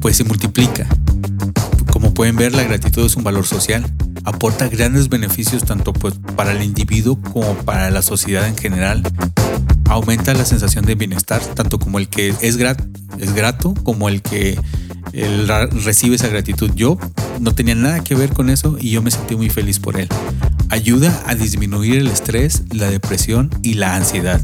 pues 0.00 0.16
se 0.16 0.24
multiplica. 0.24 0.86
Como 1.92 2.14
pueden 2.14 2.36
ver, 2.36 2.54
la 2.54 2.62
gratitud 2.62 3.04
es 3.04 3.16
un 3.16 3.24
valor 3.24 3.46
social. 3.46 3.84
Aporta 4.24 4.68
grandes 4.68 5.08
beneficios 5.08 5.64
tanto 5.64 5.92
pues, 5.92 6.14
para 6.36 6.52
el 6.52 6.62
individuo 6.62 7.20
como 7.32 7.54
para 7.58 7.90
la 7.90 8.02
sociedad 8.02 8.46
en 8.46 8.56
general. 8.56 9.02
Aumenta 9.88 10.34
la 10.34 10.44
sensación 10.44 10.84
de 10.84 10.94
bienestar, 10.94 11.40
tanto 11.54 11.78
como 11.78 11.98
el 11.98 12.08
que 12.08 12.34
es, 12.40 12.56
grat 12.56 12.82
es 13.18 13.34
grato 13.34 13.74
como 13.84 14.08
el 14.08 14.20
que 14.20 14.58
él 15.12 15.48
recibe 15.84 16.16
esa 16.16 16.28
gratitud. 16.28 16.70
Yo 16.74 16.98
no 17.40 17.54
tenía 17.54 17.74
nada 17.74 18.02
que 18.02 18.14
ver 18.14 18.32
con 18.32 18.50
eso 18.50 18.76
y 18.80 18.90
yo 18.90 19.02
me 19.02 19.10
sentí 19.10 19.36
muy 19.36 19.50
feliz 19.50 19.78
por 19.78 19.98
él. 19.98 20.08
Ayuda 20.68 21.22
a 21.26 21.34
disminuir 21.34 21.96
el 21.96 22.08
estrés, 22.08 22.64
la 22.72 22.90
depresión 22.90 23.50
y 23.62 23.74
la 23.74 23.96
ansiedad. 23.96 24.40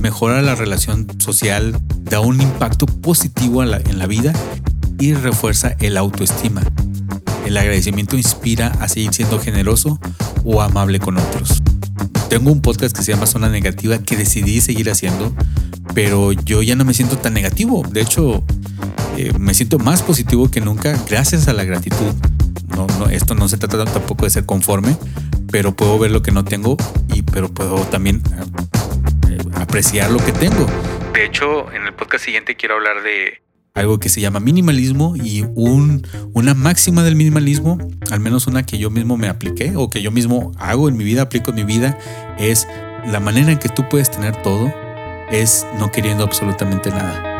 Mejora 0.00 0.42
la 0.42 0.54
relación 0.54 1.06
social, 1.18 1.78
da 2.02 2.20
un 2.20 2.40
impacto 2.40 2.86
positivo 2.86 3.62
en 3.62 3.98
la 3.98 4.06
vida 4.06 4.32
y 4.98 5.14
refuerza 5.14 5.76
el 5.80 5.96
autoestima. 5.96 6.62
El 7.46 7.56
agradecimiento 7.56 8.16
inspira 8.16 8.68
a 8.80 8.88
seguir 8.88 9.12
siendo 9.12 9.38
generoso 9.38 10.00
o 10.44 10.62
amable 10.62 10.98
con 10.98 11.18
otros. 11.18 11.62
Tengo 12.28 12.50
un 12.50 12.62
podcast 12.62 12.96
que 12.96 13.02
se 13.02 13.12
llama 13.12 13.26
Zona 13.26 13.48
Negativa 13.48 13.98
que 13.98 14.16
decidí 14.16 14.60
seguir 14.60 14.90
haciendo, 14.90 15.34
pero 15.94 16.32
yo 16.32 16.62
ya 16.62 16.74
no 16.74 16.84
me 16.84 16.94
siento 16.94 17.18
tan 17.18 17.34
negativo. 17.34 17.86
De 17.88 18.00
hecho, 18.00 18.42
eh, 19.16 19.32
me 19.38 19.54
siento 19.54 19.78
más 19.78 20.02
positivo 20.02 20.50
que 20.50 20.60
nunca 20.60 20.98
gracias 21.08 21.48
a 21.48 21.52
la 21.52 21.64
gratitud. 21.64 22.12
No, 22.68 22.86
no, 22.98 23.08
esto 23.08 23.34
no 23.34 23.48
se 23.48 23.56
trata 23.58 23.84
tampoco 23.84 24.24
de 24.24 24.30
ser 24.30 24.46
conforme, 24.46 24.96
pero 25.50 25.74
puedo 25.74 25.98
ver 25.98 26.10
lo 26.10 26.22
que 26.22 26.32
no 26.32 26.44
tengo 26.44 26.76
y 27.12 27.22
pero 27.22 27.48
puedo 27.48 27.76
también 27.86 28.22
eh, 29.30 29.38
apreciar 29.54 30.10
lo 30.10 30.18
que 30.18 30.32
tengo. 30.32 30.66
De 31.12 31.24
hecho, 31.24 31.72
en 31.72 31.86
el 31.86 31.94
podcast 31.94 32.24
siguiente 32.24 32.56
quiero 32.56 32.74
hablar 32.74 33.02
de 33.02 33.42
algo 33.74 33.98
que 33.98 34.08
se 34.08 34.20
llama 34.20 34.38
minimalismo 34.38 35.16
y 35.16 35.44
un, 35.56 36.06
una 36.32 36.54
máxima 36.54 37.02
del 37.02 37.16
minimalismo, 37.16 37.78
al 38.10 38.20
menos 38.20 38.46
una 38.46 38.64
que 38.64 38.78
yo 38.78 38.88
mismo 38.90 39.16
me 39.16 39.28
apliqué 39.28 39.72
o 39.76 39.90
que 39.90 40.00
yo 40.00 40.12
mismo 40.12 40.52
hago 40.58 40.88
en 40.88 40.96
mi 40.96 41.02
vida, 41.02 41.22
aplico 41.22 41.50
en 41.50 41.56
mi 41.56 41.64
vida, 41.64 41.98
es 42.38 42.68
la 43.04 43.18
manera 43.18 43.50
en 43.50 43.58
que 43.58 43.68
tú 43.68 43.88
puedes 43.88 44.10
tener 44.10 44.40
todo 44.42 44.72
es 45.30 45.66
no 45.78 45.90
queriendo 45.90 46.22
absolutamente 46.22 46.90
nada. 46.90 47.33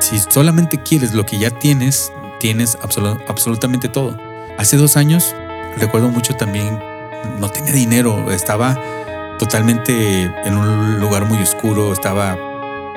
Si 0.00 0.18
solamente 0.18 0.78
quieres 0.78 1.12
lo 1.14 1.26
que 1.26 1.38
ya 1.38 1.50
tienes, 1.50 2.12
tienes 2.40 2.78
absolutamente 2.82 3.88
todo. 3.88 4.16
Hace 4.58 4.76
dos 4.76 4.96
años, 4.96 5.34
recuerdo 5.76 6.08
mucho 6.08 6.34
también, 6.34 6.78
no 7.38 7.48
tenía 7.50 7.72
dinero, 7.72 8.30
estaba 8.30 8.78
totalmente 9.38 10.24
en 10.44 10.56
un 10.56 11.00
lugar 11.00 11.26
muy 11.26 11.38
oscuro, 11.42 11.92
estaba 11.92 12.36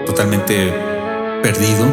totalmente 0.05 0.73
perdido, 1.43 1.85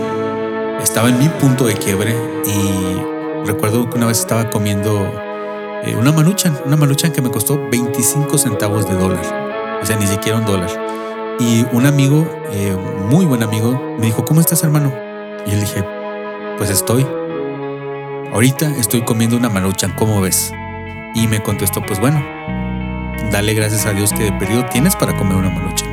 estaba 0.83 1.09
en 1.09 1.19
mi 1.19 1.29
punto 1.29 1.67
de 1.67 1.75
quiebre 1.75 2.15
y 2.47 3.47
recuerdo 3.47 3.89
que 3.91 3.97
una 3.97 4.07
vez 4.07 4.21
estaba 4.21 4.51
comiendo 4.51 5.13
eh, 5.85 5.97
una 5.97 6.13
maluchan, 6.13 6.59
una 6.65 6.77
maluchan 6.77 7.13
que 7.13 7.23
me 7.23 7.31
costó 7.31 7.59
25 7.71 8.39
centavos 8.39 8.89
de 8.89 8.95
dólar, 8.95 9.79
o 9.83 9.87
sea, 9.87 9.97
ni 9.97 10.07
siquiera 10.07 10.39
un 10.39 10.45
dólar. 10.45 10.88
Y 11.41 11.65
un 11.73 11.87
amigo, 11.87 12.27
eh, 12.51 12.77
muy 13.09 13.25
buen 13.25 13.43
amigo, 13.43 13.97
me 13.99 14.07
dijo, 14.07 14.25
¿cómo 14.25 14.41
estás 14.41 14.65
hermano? 14.65 14.93
Y 15.47 15.51
le 15.51 15.61
dije, 15.61 15.85
pues 16.57 16.69
estoy. 16.69 17.07
Ahorita 18.33 18.69
estoy 18.77 19.03
comiendo 19.03 19.37
una 19.37 19.49
maruchan, 19.49 19.93
¿cómo 19.97 20.21
ves? 20.21 20.53
Y 21.15 21.29
me 21.29 21.41
contestó, 21.41 21.81
pues 21.81 22.01
bueno, 22.01 22.21
dale 23.31 23.55
gracias 23.55 23.87
a 23.87 23.93
Dios 23.93 24.13
que 24.13 24.25
de 24.25 24.33
periodo 24.33 24.67
tienes 24.67 24.97
para 24.97 25.17
comer 25.17 25.37
una 25.37 25.51
maruchan. 25.51 25.89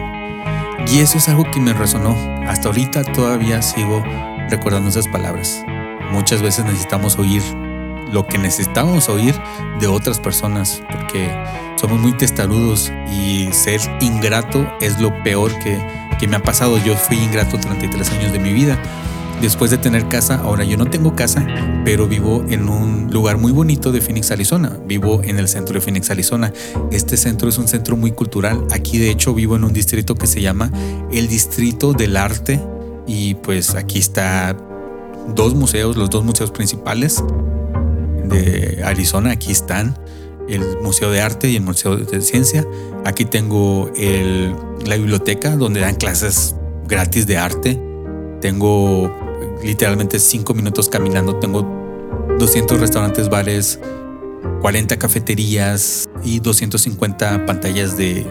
Y 0.87 0.99
eso 0.99 1.19
es 1.19 1.29
algo 1.29 1.43
que 1.51 1.59
me 1.59 1.73
resonó. 1.73 2.15
Hasta 2.47 2.69
ahorita 2.69 3.03
todavía 3.03 3.61
sigo 3.61 4.03
recordando 4.49 4.89
esas 4.89 5.07
palabras. 5.07 5.63
Muchas 6.11 6.41
veces 6.41 6.65
necesitamos 6.65 7.17
oír 7.19 7.43
lo 8.11 8.27
que 8.27 8.37
necesitamos 8.37 9.09
oír 9.09 9.35
de 9.79 9.87
otras 9.87 10.19
personas, 10.19 10.81
porque 10.91 11.29
somos 11.75 11.99
muy 11.99 12.13
testarudos 12.13 12.91
y 13.11 13.49
ser 13.51 13.81
ingrato 14.01 14.65
es 14.81 14.99
lo 14.99 15.11
peor 15.23 15.51
que, 15.59 15.77
que 16.19 16.27
me 16.27 16.37
ha 16.37 16.43
pasado. 16.43 16.77
Yo 16.83 16.95
fui 16.95 17.17
ingrato 17.17 17.57
33 17.57 18.11
años 18.11 18.31
de 18.31 18.39
mi 18.39 18.53
vida. 18.53 18.79
Después 19.41 19.69
de 19.69 19.77
tener 19.77 20.07
casa, 20.07 20.35
ahora 20.35 20.63
yo 20.63 20.77
no 20.77 20.85
tengo 20.85 21.13
casa, 21.13 21.45
pero 21.83 22.07
vivo 22.07 22.45
en 22.49 22.69
un 22.69 23.11
lugar 23.11 23.37
muy 23.37 23.51
bonito 23.51 23.91
de 23.91 23.99
Phoenix, 23.99 24.31
Arizona. 24.31 24.71
Vivo 24.87 25.21
en 25.23 25.37
el 25.39 25.49
centro 25.49 25.73
de 25.73 25.81
Phoenix, 25.81 26.09
Arizona. 26.09 26.53
Este 26.91 27.17
centro 27.17 27.49
es 27.49 27.57
un 27.57 27.67
centro 27.67 27.97
muy 27.97 28.11
cultural. 28.11 28.65
Aquí 28.71 28.97
de 28.97 29.09
hecho 29.09 29.33
vivo 29.33 29.57
en 29.57 29.65
un 29.65 29.73
distrito 29.73 30.15
que 30.15 30.25
se 30.25 30.41
llama 30.41 30.71
el 31.11 31.27
Distrito 31.27 31.91
del 31.91 32.15
Arte 32.15 32.61
y 33.05 33.35
pues 33.35 33.75
aquí 33.75 33.99
está 33.99 34.55
dos 35.35 35.53
museos, 35.53 35.97
los 35.97 36.09
dos 36.09 36.23
museos 36.23 36.51
principales 36.51 37.21
de 38.29 38.81
Arizona, 38.83 39.31
aquí 39.31 39.51
están 39.51 39.97
el 40.47 40.61
Museo 40.81 41.11
de 41.11 41.21
Arte 41.21 41.49
y 41.49 41.55
el 41.55 41.63
Museo 41.63 41.97
de 41.97 42.21
Ciencia. 42.21 42.65
Aquí 43.03 43.25
tengo 43.25 43.91
la 44.85 44.95
biblioteca 44.97 45.55
donde 45.55 45.79
dan 45.79 45.95
clases 45.95 46.55
gratis 46.87 47.27
de 47.27 47.37
arte. 47.37 47.81
Tengo 48.41 49.11
literalmente 49.63 50.19
cinco 50.19 50.53
minutos 50.53 50.89
caminando. 50.89 51.37
Tengo 51.37 51.65
200 52.39 52.79
restaurantes, 52.79 53.29
bares, 53.29 53.79
40 54.61 54.97
cafeterías 54.97 56.07
y 56.23 56.39
250 56.39 57.45
pantallas 57.45 57.97
de, 57.97 58.25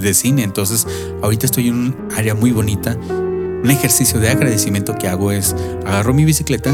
de 0.00 0.14
cine. 0.14 0.44
Entonces, 0.44 0.86
ahorita 1.22 1.46
estoy 1.46 1.68
en 1.68 1.74
un 1.74 2.08
área 2.16 2.34
muy 2.34 2.52
bonita. 2.52 2.96
Un 2.96 3.70
ejercicio 3.70 4.20
de 4.20 4.28
agradecimiento 4.28 4.94
que 4.96 5.08
hago 5.08 5.32
es 5.32 5.56
agarro 5.84 6.14
mi 6.14 6.24
bicicleta, 6.24 6.72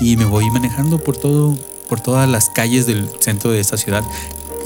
y 0.00 0.16
me 0.16 0.24
voy 0.24 0.50
manejando 0.50 0.98
por 0.98 1.16
todo, 1.16 1.56
por 1.94 2.00
todas 2.00 2.28
las 2.28 2.50
calles 2.50 2.86
del 2.86 3.08
centro 3.20 3.52
de 3.52 3.60
esta 3.60 3.76
ciudad 3.76 4.02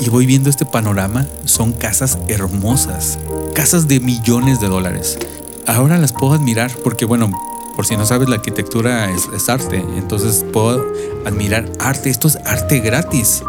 y 0.00 0.08
voy 0.08 0.25
viendo 0.25 0.49
este 0.49 0.64
panorama. 0.64 1.26
Son 1.44 1.75
casas 1.75 2.16
hermosas, 2.26 3.18
casas 3.54 3.87
de 3.87 4.00
millones 4.00 4.61
de 4.61 4.68
dólares. 4.68 5.18
Ahora 5.66 5.99
las 5.99 6.14
puedo 6.14 6.32
admirar 6.32 6.70
porque, 6.82 7.04
bueno, 7.04 7.30
por 7.76 7.85
si 7.85 7.99
no 7.99 8.06
sabes, 8.06 8.30
la 8.30 8.37
arquitectura 8.37 9.11
es, 9.11 9.28
es 9.37 9.50
arte. 9.50 9.76
Entonces 9.99 10.42
puedo 10.54 10.87
admirar 11.26 11.70
arte. 11.78 12.08
Esto 12.08 12.28
es 12.28 12.37
arte 12.47 12.80
gratis. 12.80 13.42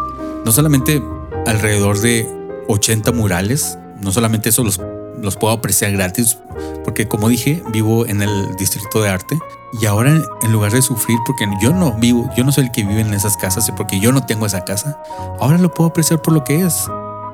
No 0.44 0.52
solamente 0.52 1.02
alrededor 1.46 2.00
de 2.00 2.28
80 2.68 3.12
murales, 3.12 3.78
no 3.98 4.12
solamente 4.12 4.50
eso 4.50 4.62
los, 4.62 4.78
los 5.22 5.36
puedo 5.36 5.52
apreciar 5.52 5.92
gratis, 5.92 6.38
porque 6.84 7.08
como 7.08 7.28
dije, 7.28 7.62
vivo 7.72 8.06
en 8.06 8.22
el 8.22 8.56
distrito 8.56 9.02
de 9.02 9.08
arte 9.08 9.38
y 9.80 9.86
ahora 9.86 10.20
en 10.42 10.52
lugar 10.52 10.72
de 10.72 10.82
sufrir 10.82 11.18
porque 11.26 11.46
yo 11.60 11.72
no 11.72 11.92
vivo, 11.92 12.28
yo 12.36 12.44
no 12.44 12.52
soy 12.52 12.64
el 12.64 12.72
que 12.72 12.84
vive 12.84 13.00
en 13.00 13.14
esas 13.14 13.36
casas 13.36 13.68
y 13.68 13.72
porque 13.72 14.00
yo 14.00 14.12
no 14.12 14.24
tengo 14.26 14.46
esa 14.46 14.64
casa, 14.64 15.02
ahora 15.38 15.58
lo 15.58 15.72
puedo 15.72 15.90
apreciar 15.90 16.22
por 16.22 16.34
lo 16.34 16.44
que 16.44 16.64
es. 16.64 16.86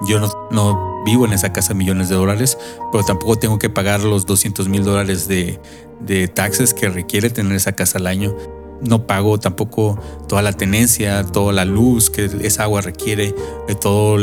Yo 0.07 0.21
no, 0.21 0.31
no 0.51 1.03
vivo 1.05 1.25
en 1.25 1.33
esa 1.33 1.55
casa 1.55 1.73
millones 1.73 2.11
de 2.11 2.17
dólares, 2.17 2.59
pero 2.93 3.03
tampoco 3.03 3.37
tengo 3.37 3.59
que 3.59 3.71
pagar 3.71 4.01
los 4.01 4.27
200 4.27 4.69
mil 4.69 4.85
dólares 4.85 5.27
de, 5.27 5.59
de 6.01 6.29
taxes 6.29 6.75
que 6.75 6.91
requiere 6.91 7.31
tener 7.31 7.55
esa 7.55 7.73
casa 7.73 7.99
al 7.99 8.07
año 8.07 8.37
no 8.81 9.07
pago 9.07 9.39
tampoco 9.39 9.99
toda 10.29 10.43
la 10.43 10.53
tenencia, 10.53 11.25
toda 11.25 11.53
la 11.53 11.65
luz 11.65 12.11
que 12.11 12.25
esa 12.43 12.65
agua 12.65 12.81
requiere, 12.81 13.35
de 13.67 13.75
todo 13.75 14.19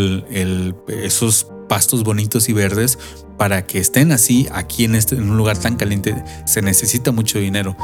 esos 0.87 1.47
pastos 1.73 2.03
bonitos 2.03 2.49
y 2.49 2.53
verdes 2.53 2.99
para 3.35 3.65
que 3.65 3.79
estén 3.79 4.11
así 4.11 4.47
aquí 4.53 4.83
en, 4.83 4.93
este, 4.93 5.15
en 5.15 5.27
un 5.31 5.37
lugar 5.37 5.57
tan 5.57 5.75
caliente 5.75 6.13
se 6.45 6.61
necesita 6.61 7.11
mucho 7.11 7.39
dinero. 7.39 7.75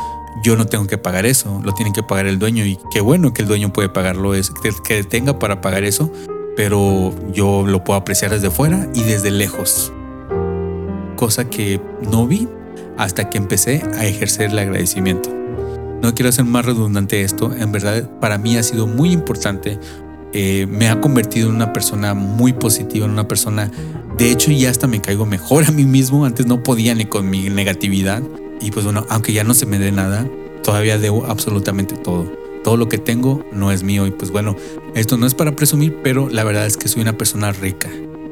Yo 0.43 0.55
no 0.55 0.67
tengo 0.67 0.85
que 0.85 0.99
pagar 0.99 1.25
eso, 1.25 1.59
lo 1.63 1.73
tiene 1.73 1.91
que 1.91 2.03
pagar 2.03 2.27
el 2.27 2.37
dueño 2.37 2.63
y 2.67 2.77
qué 2.93 3.01
bueno 3.01 3.33
que 3.33 3.41
el 3.41 3.47
dueño 3.47 3.73
puede 3.73 3.89
pagarlo, 3.89 4.35
es 4.35 4.51
que 4.87 5.03
tenga 5.03 5.39
para 5.39 5.59
pagar 5.59 5.83
eso, 5.85 6.13
pero 6.55 7.15
yo 7.33 7.65
lo 7.65 7.83
puedo 7.83 7.97
apreciar 7.97 8.29
desde 8.29 8.51
fuera 8.51 8.87
y 8.93 9.01
desde 9.01 9.31
lejos. 9.31 9.91
Cosa 11.15 11.49
que 11.49 11.81
no 12.11 12.27
vi 12.27 12.47
hasta 12.95 13.31
que 13.31 13.39
empecé 13.39 13.81
a 13.97 14.05
ejercer 14.05 14.51
el 14.51 14.59
agradecimiento. 14.59 15.31
No 16.03 16.13
quiero 16.13 16.29
hacer 16.29 16.45
más 16.45 16.63
redundante 16.63 17.23
esto, 17.23 17.55
en 17.55 17.71
verdad 17.71 18.07
para 18.21 18.37
mí 18.37 18.55
ha 18.55 18.61
sido 18.61 18.85
muy 18.85 19.11
importante. 19.11 19.79
Eh, 20.31 20.67
me 20.69 20.89
ha 20.89 21.01
convertido 21.01 21.49
en 21.49 21.55
una 21.55 21.73
persona 21.73 22.13
muy 22.13 22.53
positiva, 22.53 23.05
en 23.05 23.11
una 23.11 23.27
persona, 23.27 23.71
de 24.17 24.31
hecho 24.31 24.51
ya 24.51 24.69
hasta 24.69 24.85
me 24.87 25.01
caigo 25.01 25.25
mejor 25.25 25.63
a 25.67 25.71
mí 25.71 25.85
mismo, 25.85 26.25
antes 26.25 26.45
no 26.45 26.63
podía 26.63 26.93
ni 26.95 27.05
con 27.05 27.29
mi 27.29 27.49
negatividad. 27.49 28.21
Y 28.61 28.71
pues 28.71 28.85
bueno, 28.85 29.05
aunque 29.09 29.33
ya 29.33 29.43
no 29.43 29.53
se 29.53 29.65
me 29.65 29.79
dé 29.79 29.91
nada, 29.91 30.27
todavía 30.63 30.97
debo 30.97 31.25
absolutamente 31.25 31.95
todo. 31.95 32.31
Todo 32.63 32.75
lo 32.75 32.89
que 32.89 32.97
tengo 32.97 33.45
no 33.53 33.71
es 33.71 33.83
mío 33.83 34.05
y 34.05 34.11
pues 34.11 34.31
bueno, 34.31 34.55
esto 34.93 35.17
no 35.17 35.25
es 35.25 35.33
para 35.33 35.55
presumir, 35.55 35.95
pero 36.03 36.29
la 36.29 36.43
verdad 36.43 36.65
es 36.65 36.75
que 36.75 36.89
soy 36.89 37.01
una 37.01 37.17
persona 37.17 37.51
rica. 37.53 37.89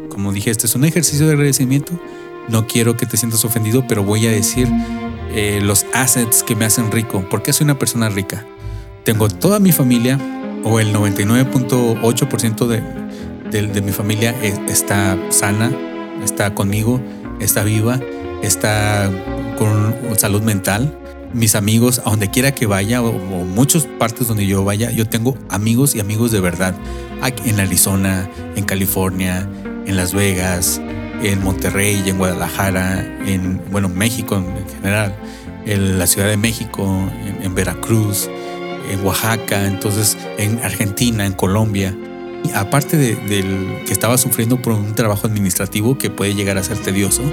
Como 0.09 0.33
dije, 0.33 0.51
este 0.51 0.65
es 0.67 0.75
un 0.75 0.83
ejercicio 0.83 1.25
de 1.27 1.33
agradecimiento. 1.33 1.93
No 2.49 2.67
quiero 2.67 2.97
que 2.97 3.05
te 3.05 3.15
sientas 3.15 3.45
ofendido, 3.45 3.85
pero 3.87 4.03
voy 4.03 4.27
a 4.27 4.31
decir 4.31 4.67
eh, 5.33 5.59
los 5.61 5.85
assets 5.93 6.43
que 6.43 6.55
me 6.55 6.65
hacen 6.65 6.91
rico. 6.91 7.27
¿Por 7.29 7.41
qué 7.41 7.53
soy 7.53 7.65
una 7.65 7.79
persona 7.79 8.09
rica? 8.09 8.45
Tengo 9.03 9.29
toda 9.29 9.59
mi 9.59 9.71
familia, 9.71 10.19
o 10.69 10.79
el 10.79 10.93
99.8% 10.93 12.67
de, 12.67 13.67
de, 13.67 13.81
mi 13.81 13.91
familia 13.91 14.36
está 14.67 15.17
sana, 15.29 15.71
está 16.24 16.53
conmigo, 16.53 17.01
está 17.39 17.63
viva, 17.63 18.00
está 18.43 19.09
con 19.57 19.95
salud 20.17 20.41
mental. 20.41 20.97
Mis 21.33 21.55
amigos, 21.55 22.01
a 22.05 22.09
donde 22.09 22.29
quiera 22.29 22.53
que 22.53 22.65
vaya, 22.65 23.01
o, 23.01 23.09
o 23.09 23.45
muchas 23.45 23.86
partes 23.86 24.27
donde 24.27 24.45
yo 24.45 24.63
vaya, 24.63 24.91
yo 24.91 25.07
tengo 25.07 25.38
amigos 25.50 25.95
y 25.95 26.00
amigos 26.00 26.31
de 26.31 26.39
verdad. 26.39 26.75
Aquí 27.21 27.49
en 27.49 27.60
Arizona, 27.60 28.30
en 28.56 28.63
California, 28.65 29.47
en 29.86 29.95
Las 29.95 30.13
Vegas, 30.13 30.82
en 31.23 31.43
Monterrey, 31.43 32.03
en 32.06 32.17
Guadalajara, 32.17 32.99
en 33.25 33.62
bueno, 33.71 33.89
México 33.89 34.36
en 34.36 34.67
general, 34.69 35.15
en 35.65 35.99
la 35.99 36.08
Ciudad 36.08 36.27
de 36.27 36.38
México, 36.38 37.10
en, 37.41 37.56
Veracruz, 37.56 38.30
en 38.89 39.06
Oaxaca, 39.06 39.65
entonces 39.65 40.17
en 40.38 40.60
Argentina, 40.60 41.26
en 41.26 41.34
Colombia. 41.34 41.95
Y 42.43 42.52
aparte 42.52 42.97
de, 42.97 43.15
del 43.15 43.84
que 43.86 43.93
estaba 43.93 44.17
sufriendo 44.17 44.62
por 44.62 44.73
un 44.73 44.93
trabajo 44.95 45.28
administrativo 45.28 45.97
que 45.97 46.10
puede 46.10 46.36
llegar 46.36 46.58
a 46.58 46.63
ser 46.63 46.78
tedioso, 46.78 47.23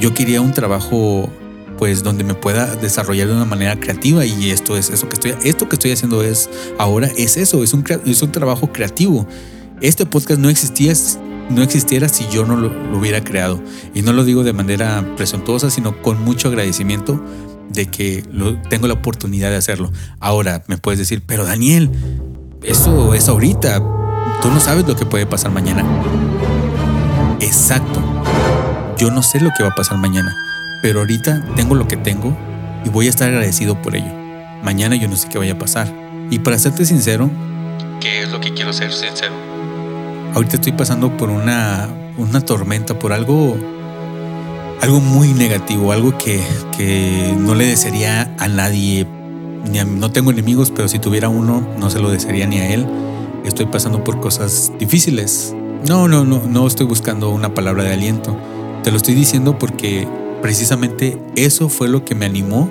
yo 0.00 0.14
quería 0.14 0.40
un 0.40 0.52
trabajo 0.52 1.30
pues 1.78 2.02
donde 2.02 2.24
me 2.24 2.34
pueda 2.34 2.74
desarrollar 2.76 3.28
de 3.28 3.34
una 3.34 3.44
manera 3.44 3.78
creativa 3.78 4.24
y 4.24 4.50
esto 4.50 4.76
es 4.76 4.90
eso 4.90 5.08
que 5.08 5.14
estoy 5.14 5.34
esto 5.42 5.68
que 5.68 5.74
estoy 5.74 5.90
haciendo 5.90 6.22
es 6.22 6.48
ahora 6.78 7.10
es 7.16 7.36
eso, 7.36 7.64
es 7.64 7.72
un 7.72 7.84
es 8.06 8.22
un 8.22 8.32
trabajo 8.32 8.72
creativo. 8.72 9.26
Este 9.80 10.06
podcast 10.06 10.40
no 10.40 10.48
existía 10.48 10.94
no 11.50 11.62
existiera 11.62 12.08
si 12.08 12.26
yo 12.28 12.44
no 12.44 12.56
lo, 12.56 12.68
hubiera 12.96 13.22
creado. 13.22 13.62
Y 13.92 14.02
no 14.02 14.12
lo 14.12 14.24
digo 14.24 14.44
de 14.44 14.52
manera 14.52 15.14
presuntuosa, 15.16 15.70
sino 15.70 16.00
con 16.00 16.22
mucho 16.22 16.48
agradecimiento 16.48 17.22
de 17.70 17.86
que 17.86 18.24
lo, 18.30 18.60
tengo 18.62 18.86
la 18.86 18.94
oportunidad 18.94 19.50
de 19.50 19.56
hacerlo. 19.56 19.92
Ahora 20.20 20.64
me 20.66 20.78
puedes 20.78 20.98
decir, 20.98 21.22
pero 21.26 21.44
Daniel, 21.44 21.90
eso 22.62 23.14
es 23.14 23.28
ahorita. 23.28 23.78
Tú 24.42 24.50
no 24.50 24.60
sabes 24.60 24.86
lo 24.86 24.96
que 24.96 25.06
puede 25.06 25.26
pasar 25.26 25.50
mañana. 25.50 25.84
Exacto. 27.40 28.00
Yo 28.98 29.10
no 29.10 29.22
sé 29.22 29.40
lo 29.40 29.50
que 29.56 29.62
va 29.62 29.70
a 29.70 29.74
pasar 29.74 29.98
mañana, 29.98 30.34
pero 30.82 31.00
ahorita 31.00 31.44
tengo 31.56 31.74
lo 31.74 31.88
que 31.88 31.96
tengo 31.96 32.36
y 32.84 32.88
voy 32.88 33.06
a 33.06 33.10
estar 33.10 33.28
agradecido 33.28 33.80
por 33.80 33.96
ello. 33.96 34.12
Mañana 34.62 34.96
yo 34.96 35.08
no 35.08 35.16
sé 35.16 35.28
qué 35.28 35.38
vaya 35.38 35.54
a 35.54 35.58
pasar. 35.58 35.92
Y 36.30 36.38
para 36.38 36.58
serte 36.58 36.84
sincero, 36.84 37.30
¿qué 38.00 38.22
es 38.22 38.30
lo 38.30 38.40
que 38.40 38.54
quiero 38.54 38.72
ser 38.72 38.92
sincero? 38.92 39.34
ahorita 40.34 40.56
estoy 40.56 40.72
pasando 40.72 41.16
por 41.16 41.30
una, 41.30 41.88
una 42.16 42.40
tormenta, 42.40 42.98
por 42.98 43.12
algo, 43.12 43.56
algo 44.80 45.00
muy 45.00 45.28
negativo, 45.28 45.92
algo 45.92 46.16
que, 46.18 46.40
que 46.76 47.34
no 47.38 47.54
le 47.54 47.66
desearía 47.66 48.34
a 48.38 48.48
nadie. 48.48 49.06
Ni 49.70 49.78
no 49.78 50.10
tengo 50.10 50.30
enemigos, 50.30 50.70
pero 50.70 50.88
si 50.88 50.98
tuviera 50.98 51.28
uno, 51.28 51.66
no 51.78 51.90
se 51.90 52.00
lo 52.00 52.10
desearía 52.10 52.46
ni 52.46 52.58
a 52.58 52.72
él. 52.72 52.86
Estoy 53.44 53.66
pasando 53.66 54.04
por 54.04 54.20
cosas 54.20 54.72
difíciles. 54.78 55.54
No, 55.88 56.08
no, 56.08 56.24
no, 56.24 56.42
no 56.46 56.66
estoy 56.66 56.86
buscando 56.86 57.30
una 57.30 57.54
palabra 57.54 57.84
de 57.84 57.92
aliento. 57.92 58.36
Te 58.82 58.90
lo 58.90 58.96
estoy 58.96 59.14
diciendo 59.14 59.58
porque 59.58 60.06
precisamente 60.42 61.18
eso 61.36 61.68
fue 61.68 61.88
lo 61.88 62.04
que 62.04 62.14
me 62.14 62.26
animó 62.26 62.68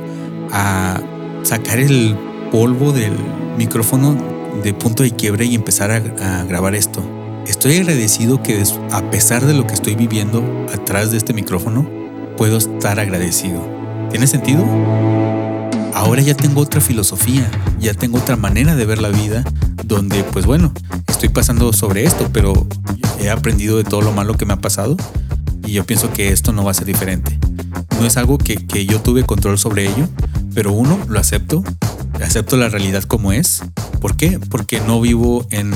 a 0.52 1.02
sacar 1.44 1.80
el 1.80 2.16
polvo 2.52 2.92
del 2.92 3.14
micrófono 3.58 4.16
de 4.64 4.74
punto 4.74 5.04
de 5.04 5.12
quiebre 5.12 5.46
y 5.46 5.56
empezar 5.56 5.92
a, 5.92 5.96
a 6.42 6.44
grabar 6.44 6.76
esto. 6.76 7.04
Estoy 7.48 7.76
agradecido 7.78 8.42
que 8.42 8.64
a 8.92 9.12
pesar 9.12 9.46
de 9.46 9.54
lo 9.54 9.68
que 9.68 9.74
estoy 9.74 9.96
viviendo 9.96 10.44
atrás 10.74 11.12
de 11.12 11.18
este 11.18 11.34
micrófono, 11.34 11.90
puedo 12.38 12.58
estar 12.58 13.00
agradecido. 13.00 13.62
¿Tiene 14.10 14.28
sentido? 14.28 14.64
Ahora 15.94 16.22
ya 16.22 16.36
tengo 16.36 16.62
otra 16.62 16.80
filosofía, 16.80 17.50
ya 17.80 17.94
tengo 17.94 18.18
otra 18.18 18.38
manera 18.38 18.76
de 18.76 18.86
ver 18.86 19.02
la 19.02 19.10
vida, 19.10 19.44
donde 19.84 20.24
pues 20.24 20.46
bueno, 20.46 20.74
estoy 21.08 21.30
pasando 21.30 21.74
sobre 21.74 22.06
esto, 22.06 22.30
pero 22.32 22.54
he 23.20 23.30
aprendido 23.30 23.78
de 23.78 23.84
todo 23.84 24.02
lo 24.02 24.14
malo 24.14 24.36
que 24.36 24.46
me 24.46 24.54
ha 24.54 24.62
pasado 24.62 24.96
y 25.66 25.74
yo 25.74 25.86
pienso 25.86 26.12
que 26.14 26.30
esto 26.30 26.54
no 26.54 26.64
va 26.64 26.72
a 26.72 26.76
ser 26.76 26.86
diferente. 26.86 27.38
No 28.00 28.06
es 28.06 28.16
algo 28.16 28.38
que, 28.38 28.56
que 28.56 28.86
yo 28.86 29.02
tuve 29.02 29.26
control 29.26 29.58
sobre 29.58 29.86
ello, 29.86 30.08
pero 30.54 30.72
uno, 30.72 30.98
lo 31.10 31.20
acepto, 31.20 31.64
acepto 32.24 32.56
la 32.56 32.70
realidad 32.70 33.04
como 33.04 33.34
es. 33.34 33.62
¿Por 34.00 34.16
qué? 34.16 34.40
Porque 34.50 34.82
no 34.82 35.00
vivo 35.00 35.46
en, 35.52 35.72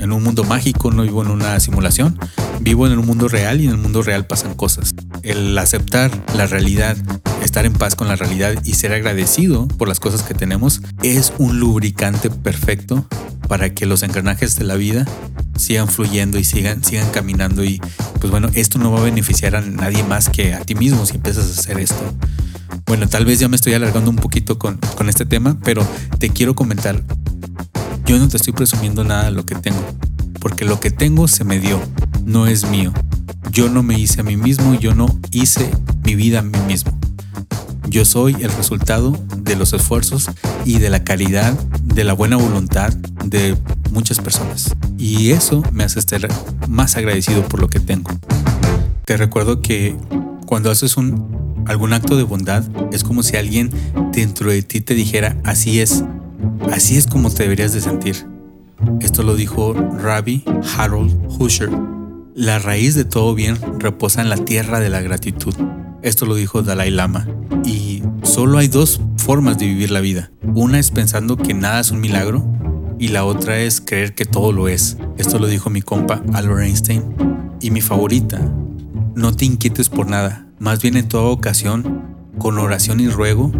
en 0.00 0.12
un 0.12 0.22
mundo 0.22 0.44
mágico, 0.44 0.90
no 0.90 1.02
vivo 1.02 1.22
en 1.22 1.30
una 1.30 1.58
simulación, 1.60 2.18
vivo 2.60 2.86
en 2.86 2.98
un 2.98 3.06
mundo 3.06 3.28
real 3.28 3.60
y 3.60 3.64
en 3.64 3.72
el 3.72 3.78
mundo 3.78 4.02
real 4.02 4.26
pasan 4.26 4.54
cosas. 4.54 4.94
El 5.22 5.56
aceptar 5.58 6.10
la 6.36 6.46
realidad, 6.46 6.96
estar 7.42 7.66
en 7.66 7.72
paz 7.72 7.94
con 7.94 8.08
la 8.08 8.16
realidad 8.16 8.54
y 8.64 8.74
ser 8.74 8.92
agradecido 8.92 9.68
por 9.68 9.88
las 9.88 10.00
cosas 10.00 10.22
que 10.22 10.34
tenemos 10.34 10.82
es 11.02 11.32
un 11.38 11.60
lubricante 11.60 12.30
perfecto 12.30 13.06
para 13.48 13.72
que 13.72 13.86
los 13.86 14.02
engranajes 14.02 14.56
de 14.56 14.64
la 14.64 14.74
vida 14.74 15.06
sigan 15.56 15.88
fluyendo 15.88 16.38
y 16.38 16.44
sigan, 16.44 16.84
sigan 16.84 17.10
caminando 17.10 17.64
y 17.64 17.80
pues 18.20 18.30
bueno, 18.30 18.48
esto 18.54 18.78
no 18.78 18.90
va 18.92 19.00
a 19.00 19.04
beneficiar 19.04 19.56
a 19.56 19.60
nadie 19.60 20.02
más 20.02 20.28
que 20.28 20.54
a 20.54 20.60
ti 20.60 20.74
mismo 20.74 21.06
si 21.06 21.16
empiezas 21.16 21.46
a 21.46 21.60
hacer 21.60 21.78
esto. 21.78 22.14
Bueno, 22.86 23.08
tal 23.08 23.24
vez 23.24 23.40
ya 23.40 23.48
me 23.48 23.56
estoy 23.56 23.74
alargando 23.74 24.10
un 24.10 24.16
poquito 24.16 24.58
con, 24.58 24.78
con 24.96 25.08
este 25.08 25.26
tema, 25.26 25.58
pero 25.64 25.86
te 26.18 26.30
quiero 26.30 26.54
comentar 26.54 27.02
yo 28.06 28.18
no 28.20 28.28
te 28.28 28.36
estoy 28.36 28.52
presumiendo 28.52 29.02
nada 29.02 29.24
de 29.24 29.30
lo 29.32 29.44
que 29.44 29.56
tengo, 29.56 29.84
porque 30.40 30.64
lo 30.64 30.78
que 30.78 30.92
tengo 30.92 31.26
se 31.26 31.42
me 31.42 31.58
dio, 31.58 31.80
no 32.24 32.46
es 32.46 32.68
mío. 32.70 32.92
Yo 33.50 33.68
no 33.68 33.82
me 33.82 33.98
hice 33.98 34.20
a 34.20 34.24
mí 34.24 34.36
mismo, 34.36 34.74
yo 34.74 34.94
no 34.94 35.06
hice 35.32 35.68
mi 36.04 36.14
vida 36.14 36.38
a 36.38 36.42
mí 36.42 36.56
mismo. 36.68 36.96
Yo 37.88 38.04
soy 38.04 38.34
el 38.40 38.52
resultado 38.52 39.18
de 39.38 39.56
los 39.56 39.72
esfuerzos 39.72 40.30
y 40.64 40.78
de 40.78 40.88
la 40.88 41.02
calidad, 41.02 41.52
de 41.82 42.04
la 42.04 42.12
buena 42.12 42.36
voluntad 42.36 42.92
de 43.24 43.56
muchas 43.90 44.20
personas. 44.20 44.74
Y 44.98 45.30
eso 45.30 45.62
me 45.72 45.82
hace 45.82 45.98
estar 45.98 46.28
más 46.68 46.96
agradecido 46.96 47.42
por 47.48 47.60
lo 47.60 47.68
que 47.68 47.80
tengo. 47.80 48.10
Te 49.04 49.16
recuerdo 49.16 49.62
que 49.62 49.96
cuando 50.46 50.70
haces 50.70 50.96
algún 51.66 51.92
acto 51.92 52.16
de 52.16 52.22
bondad, 52.22 52.64
es 52.92 53.02
como 53.02 53.24
si 53.24 53.36
alguien 53.36 53.70
dentro 54.12 54.50
de 54.50 54.62
ti 54.62 54.80
te 54.80 54.94
dijera, 54.94 55.36
así 55.44 55.80
es, 55.80 56.04
Así 56.72 56.96
es 56.96 57.06
como 57.06 57.30
te 57.30 57.44
deberías 57.44 57.72
de 57.72 57.80
sentir. 57.80 58.26
Esto 59.00 59.22
lo 59.22 59.34
dijo 59.34 59.72
Rabbi 59.72 60.44
Harold 60.76 61.14
Husher. 61.38 61.70
La 62.34 62.58
raíz 62.58 62.94
de 62.94 63.04
todo 63.04 63.34
bien 63.34 63.56
reposa 63.78 64.20
en 64.20 64.28
la 64.28 64.36
tierra 64.36 64.80
de 64.80 64.90
la 64.90 65.00
gratitud. 65.00 65.54
Esto 66.02 66.26
lo 66.26 66.34
dijo 66.34 66.62
Dalai 66.62 66.90
Lama. 66.90 67.26
Y 67.64 68.02
solo 68.22 68.58
hay 68.58 68.68
dos 68.68 69.00
formas 69.16 69.58
de 69.58 69.66
vivir 69.66 69.90
la 69.90 70.00
vida. 70.00 70.30
Una 70.54 70.78
es 70.78 70.90
pensando 70.90 71.36
que 71.36 71.54
nada 71.54 71.80
es 71.80 71.90
un 71.90 72.00
milagro 72.00 72.44
y 72.98 73.08
la 73.08 73.24
otra 73.24 73.58
es 73.58 73.80
creer 73.80 74.14
que 74.14 74.24
todo 74.24 74.52
lo 74.52 74.68
es. 74.68 74.98
Esto 75.18 75.38
lo 75.38 75.46
dijo 75.46 75.70
mi 75.70 75.82
compa 75.82 76.22
Albert 76.32 76.62
Einstein. 76.62 77.02
Y 77.60 77.70
mi 77.70 77.80
favorita, 77.80 78.40
no 79.14 79.34
te 79.34 79.46
inquietes 79.46 79.88
por 79.88 80.08
nada, 80.08 80.46
más 80.58 80.82
bien 80.82 80.96
en 80.96 81.08
toda 81.08 81.24
ocasión, 81.24 82.02
con 82.38 82.58
oración 82.58 83.00
y 83.00 83.08
ruego, 83.08 83.50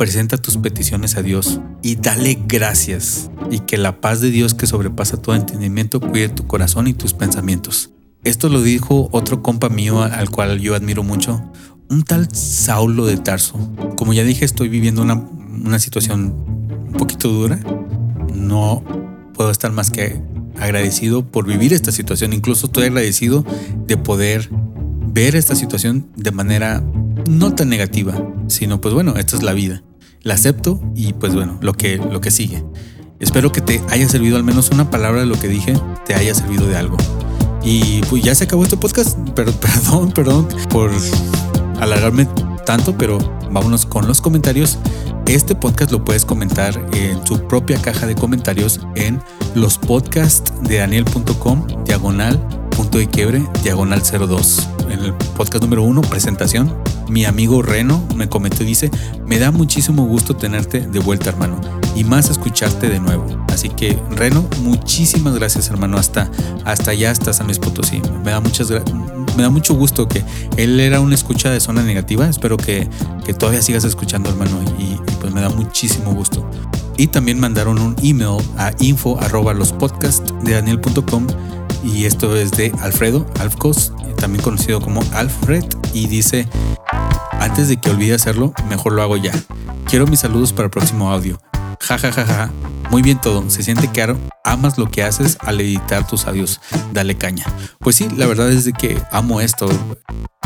presenta 0.00 0.38
tus 0.38 0.56
peticiones 0.56 1.18
a 1.18 1.22
Dios 1.22 1.60
y 1.82 1.96
dale 1.96 2.38
gracias 2.48 3.30
y 3.50 3.58
que 3.58 3.76
la 3.76 4.00
paz 4.00 4.22
de 4.22 4.30
Dios 4.30 4.54
que 4.54 4.66
sobrepasa 4.66 5.20
todo 5.20 5.34
entendimiento 5.34 6.00
cuide 6.00 6.30
tu 6.30 6.46
corazón 6.46 6.86
y 6.86 6.94
tus 6.94 7.12
pensamientos. 7.12 7.90
Esto 8.24 8.48
lo 8.48 8.62
dijo 8.62 9.10
otro 9.12 9.42
compa 9.42 9.68
mío 9.68 10.02
al 10.02 10.30
cual 10.30 10.58
yo 10.58 10.74
admiro 10.74 11.02
mucho, 11.02 11.44
un 11.90 12.02
tal 12.02 12.34
Saulo 12.34 13.04
de 13.04 13.18
Tarso. 13.18 13.58
Como 13.96 14.14
ya 14.14 14.24
dije, 14.24 14.46
estoy 14.46 14.70
viviendo 14.70 15.02
una, 15.02 15.16
una 15.16 15.78
situación 15.78 16.34
un 16.86 16.94
poquito 16.94 17.28
dura. 17.28 17.60
No 18.34 18.82
puedo 19.34 19.50
estar 19.50 19.70
más 19.70 19.90
que 19.90 20.22
agradecido 20.58 21.26
por 21.26 21.46
vivir 21.46 21.74
esta 21.74 21.92
situación. 21.92 22.32
Incluso 22.32 22.68
estoy 22.68 22.84
agradecido 22.84 23.44
de 23.86 23.98
poder 23.98 24.48
ver 25.12 25.36
esta 25.36 25.54
situación 25.54 26.08
de 26.16 26.30
manera 26.30 26.82
no 27.28 27.54
tan 27.54 27.68
negativa, 27.68 28.14
sino 28.46 28.80
pues 28.80 28.94
bueno, 28.94 29.16
esta 29.18 29.36
es 29.36 29.42
la 29.42 29.52
vida. 29.52 29.82
La 30.22 30.34
acepto 30.34 30.80
y 30.94 31.12
pues 31.14 31.34
bueno, 31.34 31.58
lo 31.62 31.72
que, 31.72 31.96
lo 31.96 32.20
que 32.20 32.30
sigue. 32.30 32.62
Espero 33.20 33.52
que 33.52 33.60
te 33.60 33.82
haya 33.90 34.08
servido 34.08 34.36
al 34.36 34.44
menos 34.44 34.70
una 34.70 34.90
palabra 34.90 35.20
de 35.20 35.26
lo 35.26 35.38
que 35.38 35.48
dije, 35.48 35.74
te 36.06 36.14
haya 36.14 36.34
servido 36.34 36.66
de 36.66 36.76
algo. 36.76 36.96
Y 37.62 38.00
pues 38.02 38.22
ya 38.22 38.34
se 38.34 38.44
acabó 38.44 38.64
este 38.64 38.76
podcast. 38.76 39.18
Pero, 39.34 39.52
perdón, 39.60 40.12
perdón 40.12 40.48
por 40.70 40.90
alargarme 41.80 42.26
tanto, 42.64 42.96
pero 42.96 43.18
vámonos 43.50 43.86
con 43.86 44.06
los 44.06 44.20
comentarios. 44.20 44.78
Este 45.26 45.54
podcast 45.54 45.92
lo 45.92 46.04
puedes 46.04 46.24
comentar 46.24 46.74
en 46.92 47.24
su 47.26 47.46
propia 47.46 47.80
caja 47.80 48.06
de 48.06 48.14
comentarios 48.14 48.80
en 48.96 49.22
los 49.54 49.78
podcasts 49.78 50.52
de 50.62 50.78
daniel.com 50.78 51.66
diagonal 51.84 52.38
punto 52.80 52.98
de 52.98 53.08
quiebre 53.08 53.46
diagonal 53.62 54.02
02. 54.02 54.68
En 54.88 55.00
el 55.00 55.14
podcast 55.36 55.62
número 55.62 55.82
uno, 55.82 56.00
presentación, 56.00 56.74
mi 57.10 57.24
amigo 57.24 57.60
Reno 57.60 58.06
me 58.14 58.28
comentó 58.28 58.62
y 58.62 58.66
dice, 58.66 58.90
me 59.26 59.38
da 59.38 59.50
muchísimo 59.50 60.06
gusto 60.06 60.36
tenerte 60.36 60.80
de 60.80 60.98
vuelta 61.00 61.30
hermano 61.30 61.60
y 61.96 62.04
más 62.04 62.30
escucharte 62.30 62.88
de 62.88 63.00
nuevo. 63.00 63.26
Así 63.52 63.68
que 63.68 63.98
Reno, 64.10 64.46
muchísimas 64.62 65.34
gracias 65.34 65.68
hermano 65.68 65.98
hasta, 65.98 66.30
hasta 66.64 66.92
allá, 66.92 67.10
hasta 67.10 67.32
San 67.32 67.46
Luis 67.46 67.58
Potosí. 67.58 68.00
Me 68.24 68.30
da, 68.30 68.40
muchas, 68.40 68.70
me 69.36 69.42
da 69.42 69.50
mucho 69.50 69.74
gusto 69.74 70.08
que 70.08 70.24
él 70.56 70.78
era 70.80 71.00
una 71.00 71.14
escucha 71.14 71.50
de 71.50 71.60
zona 71.60 71.82
negativa. 71.82 72.28
Espero 72.28 72.56
que, 72.56 72.88
que 73.24 73.34
todavía 73.34 73.62
sigas 73.62 73.84
escuchando 73.84 74.30
hermano 74.30 74.62
y, 74.78 74.96
pues 75.20 75.34
me 75.34 75.40
da 75.40 75.50
muchísimo 75.50 76.14
gusto. 76.14 76.48
Y 76.96 77.08
también 77.08 77.40
mandaron 77.40 77.78
un 77.80 77.96
email 78.02 78.38
a 78.56 78.72
info 78.78 79.18
arroba 79.20 79.54
y 81.82 82.04
esto 82.04 82.36
es 82.36 82.50
de 82.52 82.72
Alfredo 82.80 83.26
Alfcos, 83.40 83.92
también 84.18 84.42
conocido 84.44 84.80
como 84.80 85.02
Alfred, 85.14 85.64
y 85.94 86.06
dice, 86.08 86.46
antes 87.40 87.68
de 87.68 87.78
que 87.78 87.90
olvide 87.90 88.14
hacerlo, 88.14 88.52
mejor 88.68 88.92
lo 88.92 89.02
hago 89.02 89.16
ya. 89.16 89.32
Quiero 89.86 90.06
mis 90.06 90.20
saludos 90.20 90.52
para 90.52 90.66
el 90.66 90.70
próximo 90.70 91.10
audio. 91.10 91.40
Ja, 91.80 91.98
ja, 91.98 92.12
ja, 92.12 92.24
ja. 92.24 92.50
Muy 92.90 93.02
bien 93.02 93.20
todo. 93.20 93.48
Se 93.48 93.62
siente 93.62 93.88
que 93.88 94.14
amas 94.44 94.78
lo 94.78 94.90
que 94.90 95.02
haces 95.02 95.38
al 95.40 95.60
editar 95.60 96.06
tus 96.06 96.26
audios. 96.26 96.60
Dale 96.92 97.16
caña. 97.16 97.44
Pues 97.78 97.96
sí, 97.96 98.08
la 98.16 98.26
verdad 98.26 98.50
es 98.50 98.64
de 98.66 98.72
que 98.72 99.02
amo 99.10 99.40
esto. 99.40 99.68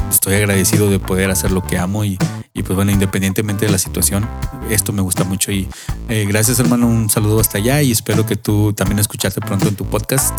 Estoy 0.08 0.34
agradecido 0.34 0.88
de 0.88 1.00
poder 1.00 1.30
hacer 1.30 1.50
lo 1.50 1.62
que 1.62 1.78
amo 1.78 2.04
y, 2.04 2.16
pues 2.52 2.76
bueno, 2.76 2.92
independientemente 2.92 3.66
de 3.66 3.72
la 3.72 3.78
situación, 3.78 4.28
esto 4.70 4.92
me 4.92 5.02
gusta 5.02 5.24
mucho 5.24 5.50
y 5.50 5.68
eh, 6.08 6.24
gracias 6.28 6.60
hermano, 6.60 6.86
un 6.86 7.10
saludo 7.10 7.40
hasta 7.40 7.58
allá 7.58 7.82
y 7.82 7.90
espero 7.90 8.24
que 8.24 8.36
tú 8.36 8.72
también 8.72 9.00
escucharte 9.00 9.40
pronto 9.40 9.66
en 9.66 9.74
tu 9.74 9.84
podcast. 9.86 10.38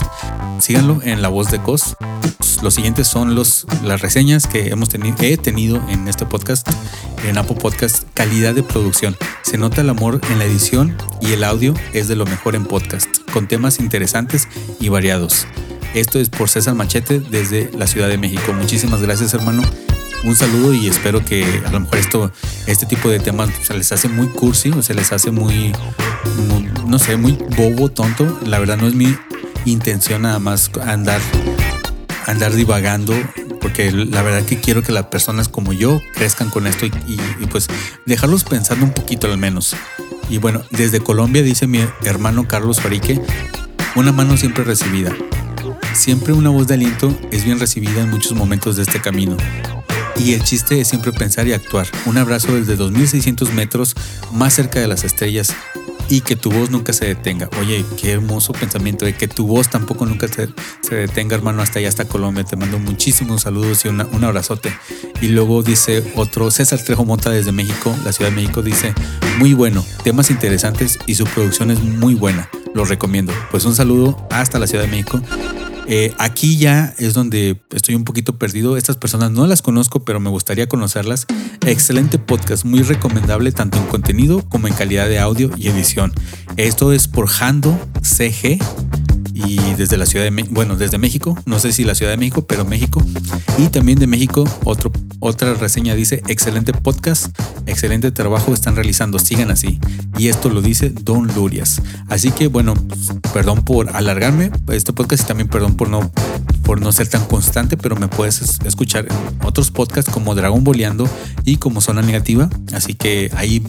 Síganlo 0.60 1.02
en 1.04 1.22
La 1.22 1.28
Voz 1.28 1.52
de 1.52 1.62
Cos. 1.62 1.98
Los 2.62 2.76
siguientes 2.76 3.08
son 3.08 3.36
los, 3.36 3.68
las 3.84 4.02
reseñas 4.02 4.48
que 4.48 4.70
hemos 4.70 4.90
tenido, 4.90 5.16
he 5.22 5.38
tenido 5.38 5.82
en 5.90 6.08
este 6.08 6.26
podcast, 6.26 6.68
en 7.28 7.38
Apple 7.38 7.58
Podcast, 7.58 8.04
calidad 8.14 8.54
de 8.54 8.64
producción. 8.64 9.16
Se 9.44 9.58
nota 9.58 9.82
el 9.82 9.90
amor 9.90 10.22
en 10.32 10.40
la 10.40 10.46
edición 10.46 10.96
y 11.22 11.34
el 11.34 11.44
audio 11.44 11.74
es 11.94 12.08
de 12.08 12.16
lo 12.16 12.26
mejor 12.26 12.56
en 12.56 12.66
podcast, 12.66 13.08
con 13.32 13.48
temas 13.48 13.80
interesantes 13.80 14.48
y 14.80 14.90
variados. 14.90 15.48
Esto 15.94 16.20
es 16.20 16.30
por 16.30 16.50
César 16.50 16.76
Machete 16.76 17.20
desde 17.20 17.72
la 17.78 17.88
Ciudad 17.88 18.10
de 18.10 18.18
México. 18.18 18.54
Muchísimas 18.54 19.02
gracias 19.02 19.34
hermano 19.34 19.62
un 20.26 20.36
saludo 20.36 20.74
y 20.74 20.88
espero 20.88 21.24
que 21.24 21.62
a 21.66 21.72
lo 21.72 21.82
mejor 21.82 21.98
esto, 22.00 22.32
este 22.66 22.88
tipo 22.88 23.10
de 23.10 23.20
temas 23.20 23.50
se 23.62 23.76
les 23.76 23.92
hace 23.92 24.10
muy 24.10 24.28
cursi 24.28 24.72
o 24.72 24.82
se 24.82 24.96
les 24.96 25.12
hace 25.12 25.30
muy, 25.30 25.72
muy, 26.48 26.68
no 26.88 26.98
sé, 26.98 27.16
muy 27.16 27.38
bobo, 27.56 27.90
tonto. 27.90 28.40
La 28.46 28.58
verdad 28.58 28.78
no 28.78 28.88
es 28.88 28.96
mi 28.96 29.16
intención 29.66 30.24
nada 30.24 30.40
más 30.40 30.72
andar, 30.84 31.22
andar 32.26 32.54
divagando, 32.54 33.14
porque 33.62 33.92
la 33.92 34.22
verdad 34.22 34.44
que 34.46 34.60
quiero 34.60 34.84
que 34.84 34.92
las 34.92 35.06
personas 35.06 35.48
como 35.48 35.74
yo 35.74 36.02
crezcan 36.14 36.50
con 36.50 36.68
esto 36.68 36.86
y, 36.86 36.92
pues 37.52 37.68
dejarlos 38.06 38.44
pensando 38.44 38.86
un 38.86 38.94
poquito 38.94 39.28
al 39.28 39.38
menos. 39.38 39.76
Y 40.30 40.40
bueno, 40.40 40.64
desde 40.72 41.00
Colombia 41.00 41.44
dice 41.44 41.68
mi 41.68 41.86
hermano 42.04 42.48
Carlos 42.48 42.82
Farique, 42.82 43.22
una 43.96 44.12
mano 44.12 44.38
siempre 44.38 44.64
recibida. 44.64 45.16
Siempre 45.94 46.34
una 46.34 46.50
voz 46.50 46.68
de 46.68 46.74
aliento 46.74 47.18
es 47.32 47.46
bien 47.46 47.60
recibida 47.60 48.02
en 48.02 48.10
muchos 48.10 48.34
momentos 48.34 48.76
de 48.76 48.84
este 48.84 49.00
camino. 49.00 49.38
Y 50.18 50.34
el 50.34 50.44
chiste 50.44 50.80
es 50.80 50.88
siempre 50.88 51.12
pensar 51.12 51.48
y 51.48 51.54
actuar. 51.54 51.88
Un 52.06 52.18
abrazo 52.18 52.56
desde 52.56 52.76
2600 52.76 53.54
metros 53.54 53.96
más 54.32 54.54
cerca 54.54 54.80
de 54.80 54.88
las 54.88 55.04
estrellas 55.04 55.54
y 56.10 56.22
que 56.22 56.36
tu 56.36 56.52
voz 56.52 56.70
nunca 56.70 56.94
se 56.94 57.06
detenga. 57.06 57.50
Oye, 57.60 57.86
qué 58.00 58.12
hermoso 58.12 58.54
pensamiento 58.54 59.06
de 59.06 59.14
que 59.14 59.28
tu 59.28 59.48
voz 59.48 59.70
tampoco 59.70 60.06
nunca 60.06 60.28
se, 60.28 60.50
se 60.82 60.96
detenga, 60.96 61.36
hermano, 61.36 61.62
hasta 61.62 61.80
allá, 61.80 61.90
hasta 61.90 62.06
Colombia. 62.06 62.44
Te 62.44 62.56
mando 62.56 62.80
muchísimos 62.80 63.44
saludos 63.44 63.86
y 63.86 63.90
una, 63.90 64.06
un 64.06 64.24
abrazote. 64.24 64.76
Y 65.22 65.30
luego 65.30 65.64
dice 65.64 66.04
otro, 66.16 66.52
César 66.52 66.80
Trejo 66.80 67.06
Mota 67.06 67.30
desde 67.30 67.52
México, 67.52 67.96
la 68.04 68.12
Ciudad 68.12 68.30
de 68.32 68.36
México, 68.36 68.62
dice, 68.62 68.94
muy 69.38 69.54
bueno, 69.54 69.86
temas 70.04 70.30
interesantes 70.30 71.00
y 71.06 71.16
su 71.16 71.26
producción 71.26 71.72
es 71.72 71.82
muy 71.82 72.16
buena. 72.16 72.50
Lo 72.74 72.86
recomiendo. 72.86 73.34
Pues 73.52 73.66
un 73.66 73.76
saludo 73.76 74.28
hasta 74.30 74.60
la 74.60 74.68
Ciudad 74.68 74.84
de 74.84 74.92
México. 74.92 75.22
Eh, 75.88 76.14
aquí 76.18 76.58
ya 76.58 76.96
es 76.98 77.14
donde 77.14 77.62
estoy 77.72 77.96
un 77.96 78.04
poquito 78.04 78.38
perdido. 78.38 78.78
Estas 78.78 78.98
personas 78.98 79.32
no 79.32 79.46
las 79.46 79.62
conozco, 79.62 80.04
pero 80.04 80.20
me 80.20 80.30
gustaría 80.30 80.68
conocerlas. 80.68 81.28
Excelente 81.66 82.18
podcast, 82.18 82.66
muy 82.66 82.82
recomendable 82.82 83.52
tanto 83.52 83.78
en 83.78 83.86
contenido 83.86 84.42
como 84.50 84.68
en 84.68 84.74
calidad 84.74 85.08
de 85.08 85.20
audio 85.20 85.52
y 85.58 85.68
edición. 85.68 86.12
Esto 86.58 86.92
es 86.92 87.08
por 87.08 87.30
Hando 87.40 87.78
CG 88.02 88.60
y 89.34 89.58
desde 89.76 89.98
la 89.98 90.06
Ciudad 90.06 90.24
de 90.24 90.32
México, 90.32 90.54
bueno, 90.56 90.78
desde 90.78 90.98
México, 90.98 91.38
no 91.46 91.60
sé 91.60 91.74
si 91.74 91.84
la 91.84 91.94
Ciudad 91.94 92.12
de 92.12 92.18
México, 92.18 92.46
pero 92.48 92.66
México. 92.66 93.04
Y 93.58 93.68
también 93.68 94.00
de 94.00 94.08
México, 94.08 94.46
otro, 94.64 94.92
otra 95.20 95.54
reseña 95.54 95.96
dice, 95.96 96.22
excelente 96.28 96.74
podcast, 96.74 97.28
excelente 97.66 98.12
trabajo 98.12 98.54
están 98.54 98.76
realizando, 98.76 99.20
sigan 99.20 99.52
así. 99.52 99.80
Y 100.18 100.28
esto 100.28 100.50
lo 100.50 100.62
dice 100.62 100.90
Don 100.90 101.28
Lurias. 101.34 101.82
Así 102.10 102.32
que 102.32 102.48
bueno, 102.48 102.74
perdón 103.34 103.64
por 103.64 103.96
alargarme 103.96 104.52
este 104.72 104.94
podcast 104.94 105.24
y 105.24 105.28
también 105.28 105.48
perdón 105.50 105.76
por 105.76 105.90
no 105.90 106.12
por 106.66 106.82
no 106.82 106.92
ser 106.92 107.08
tan 107.08 107.24
constante, 107.26 107.78
pero 107.78 107.96
me 107.96 108.08
puedes 108.08 108.60
escuchar 108.66 109.06
en 109.08 109.46
otros 109.48 109.70
podcasts 109.70 110.12
como 110.12 110.34
Dragón 110.34 110.64
Boleando 110.64 111.08
y 111.46 111.58
como 111.58 111.80
Zona 111.80 112.02
Negativa. 112.02 112.50
Así 112.74 112.96
que 112.96 113.32
ahí, 113.36 113.64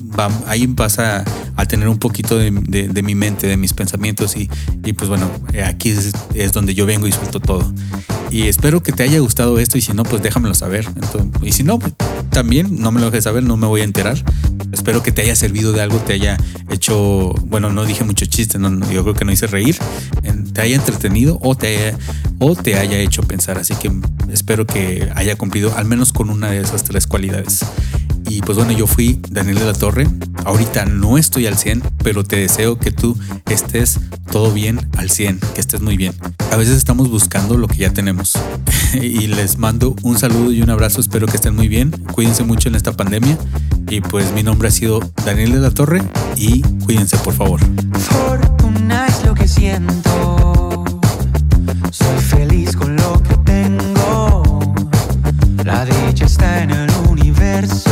ahí 0.47 0.67
vas 0.67 0.99
a, 0.99 1.23
a 1.57 1.67
tener 1.67 1.89
un 1.89 1.99
poquito 1.99 2.39
de, 2.39 2.51
de, 2.51 3.03
mi 3.03 3.15
mente, 3.15 3.47
de 3.47 3.59
mis 3.59 3.75
pensamientos 3.75 4.37
y, 4.37 4.49
y 4.83 4.95
pues 4.95 5.11
bueno, 5.11 5.31
aquí 5.65 5.91
es, 5.91 6.13
es, 6.35 6.53
donde 6.53 6.75
yo 6.75 6.87
vengo 6.87 7.07
y 7.07 7.13
suelto 7.13 7.39
todo. 7.39 7.71
Y 8.31 8.49
espero 8.49 8.83
que 8.83 8.93
te 8.93 9.03
haya 9.03 9.19
gustado 9.21 9.59
esto 9.59 9.77
y 9.79 9.83
si 9.83 9.93
no, 9.93 10.03
pues 10.03 10.23
déjamelo 10.23 10.55
saber. 10.55 10.87
Entonces, 10.87 11.31
y 11.47 11.53
si 11.53 11.63
no, 11.63 11.79
pues, 11.79 11.95
también 12.31 12.81
no 12.81 12.91
me 12.91 13.01
lo 13.01 13.07
dejes 13.07 13.25
saber, 13.25 13.45
no 13.45 13.57
me 13.57 13.69
voy 13.69 13.81
a 13.81 13.85
enterar. 13.85 14.23
Espero 14.73 15.03
que 15.03 15.13
te 15.13 15.23
haya 15.23 15.37
servido 15.37 15.73
de 15.73 15.81
algo, 15.81 15.99
te 15.99 16.13
haya 16.13 16.37
hecho, 16.71 17.33
bueno, 17.47 17.71
no 17.73 17.85
dije 17.85 18.03
mucho 18.03 18.27
chiste, 18.27 18.59
no, 18.59 18.69
yo 18.91 19.05
creo 19.05 19.15
que 19.15 19.25
no 19.25 19.31
hice 19.31 19.47
reír, 19.47 19.79
te 20.53 20.61
haya 20.61 20.75
entretenido 20.75 21.39
o 21.41 21.55
te 21.55 21.69
haya, 21.69 21.99
o 22.41 22.57
te 22.57 22.77
haya 22.77 22.99
hecho 22.99 23.23
pensar. 23.23 23.59
Así 23.59 23.75
que 23.77 23.93
espero 24.31 24.67
que 24.67 25.09
haya 25.15 25.37
cumplido 25.37 25.77
al 25.77 25.85
menos 25.85 26.13
con 26.13 26.31
una 26.31 26.51
de 26.51 26.61
esas 26.61 26.83
tres 26.83 27.07
cualidades. 27.07 27.65
Y 28.29 28.41
pues 28.43 28.59
bueno, 28.59 28.73
yo 28.73 28.87
fui 28.87 29.21
Daniel 29.31 29.59
de 29.59 29.65
la 29.67 29.73
Torre. 29.73 30.07
Ahorita 30.45 30.85
no 30.85 31.19
estoy 31.19 31.47
al 31.47 31.57
100, 31.57 31.83
pero 32.03 32.25
te 32.25 32.37
deseo 32.37 32.79
que 32.79 32.91
tú 32.91 33.17
estés 33.49 34.01
todo 34.31 34.53
bien 34.53 34.89
al 34.97 35.11
100, 35.11 35.41
que 35.55 35.61
estés 35.61 35.81
muy 35.81 35.97
bien. 35.97 36.13
A 36.53 36.57
veces 36.57 36.77
estamos 36.77 37.11
buscando 37.11 37.57
lo 37.57 37.69
que 37.69 37.77
ya 37.77 37.93
tenemos. 37.93 38.35
y 38.95 39.27
les 39.27 39.59
mando 39.59 39.95
un 40.03 40.19
saludo 40.19 40.53
y 40.53 40.63
un 40.63 40.71
abrazo. 40.71 41.01
Espero 41.01 41.27
que 41.27 41.37
estén 41.37 41.55
muy 41.55 41.69
bien. 41.69 41.91
Cuídense 42.13 42.45
mucho 42.45 42.69
en 42.69 42.75
esta 42.75 42.93
pandemia 42.93 43.37
Y 43.89 44.01
pues 44.01 44.33
mi 44.33 44.43
nombre 44.43 44.69
ha 44.69 44.71
sido 44.71 45.01
Daniel 45.25 45.53
de 45.53 45.61
la 45.61 45.71
Torre 45.71 46.03
y 46.37 46.63
cuídense 46.85 47.17
por 47.19 47.35
favor. 47.35 47.61
Fortuna 47.99 49.07
es 49.07 49.25
lo 49.25 49.35
que 49.35 49.49
siento. 49.49 50.85
Soy 51.91 52.21
feliz 52.21 52.77
con 52.77 52.97
lo 52.97 53.23
que 53.23 53.37
tengo. 53.39 54.75
La 55.65 55.85
dicha 55.85 56.27
está 56.27 56.63
en 56.63 56.71
el 56.71 56.91
universo. 57.09 57.86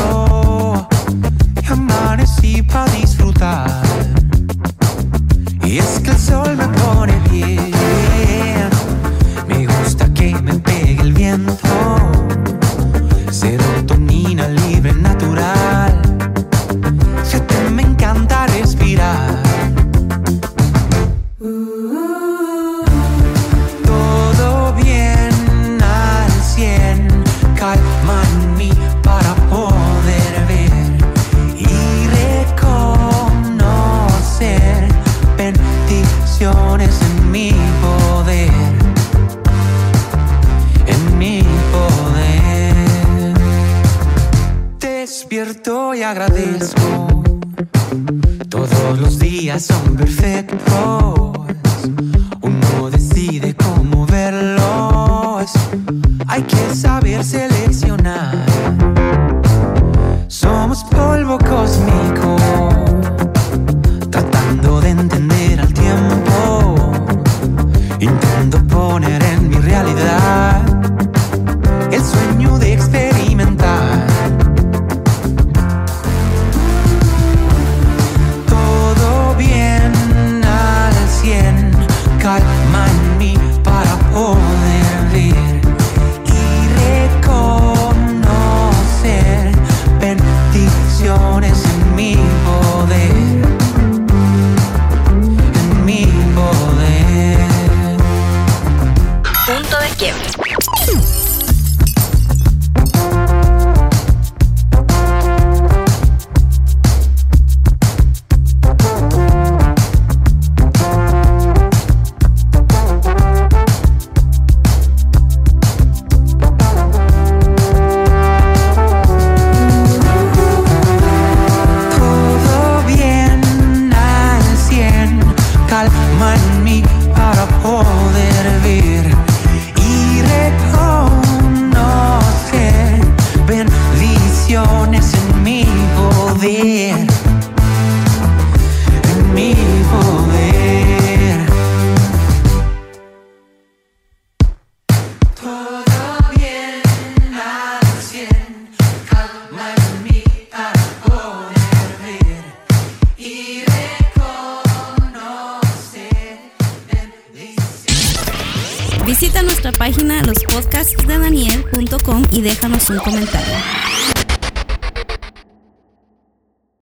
and 11.35 11.63